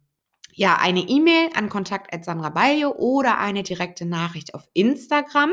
ja, 0.58 0.78
eine 0.78 1.00
E-Mail 1.00 1.50
an 1.54 1.68
kontakt.sandrabayo 1.68 2.90
oder 2.92 3.38
eine 3.38 3.62
direkte 3.62 4.06
Nachricht 4.06 4.54
auf 4.54 4.66
Instagram. 4.72 5.52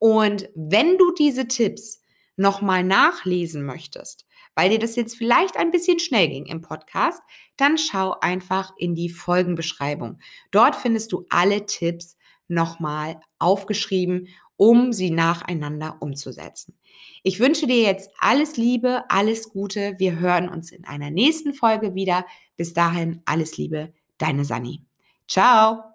Und 0.00 0.48
wenn 0.56 0.98
du 0.98 1.12
diese 1.12 1.46
Tipps 1.46 2.02
nochmal 2.36 2.82
nachlesen 2.82 3.64
möchtest, 3.64 4.26
weil 4.54 4.70
dir 4.70 4.78
das 4.78 4.96
jetzt 4.96 5.16
vielleicht 5.16 5.56
ein 5.56 5.70
bisschen 5.70 5.98
schnell 5.98 6.28
ging 6.28 6.46
im 6.46 6.60
Podcast, 6.60 7.22
dann 7.56 7.78
schau 7.78 8.16
einfach 8.20 8.72
in 8.76 8.94
die 8.94 9.08
Folgenbeschreibung. 9.08 10.18
Dort 10.50 10.76
findest 10.76 11.12
du 11.12 11.26
alle 11.30 11.66
Tipps 11.66 12.16
nochmal 12.48 13.20
aufgeschrieben, 13.38 14.28
um 14.56 14.92
sie 14.92 15.10
nacheinander 15.10 15.96
umzusetzen. 16.00 16.78
Ich 17.22 17.40
wünsche 17.40 17.66
dir 17.66 17.82
jetzt 17.82 18.10
alles 18.18 18.56
Liebe, 18.56 19.04
alles 19.08 19.50
Gute. 19.50 19.94
Wir 19.98 20.18
hören 20.18 20.48
uns 20.48 20.70
in 20.70 20.84
einer 20.84 21.10
nächsten 21.10 21.54
Folge 21.54 21.94
wieder. 21.94 22.24
Bis 22.56 22.72
dahin 22.72 23.22
alles 23.24 23.56
Liebe, 23.56 23.92
deine 24.18 24.44
Sani. 24.44 24.82
Ciao. 25.26 25.93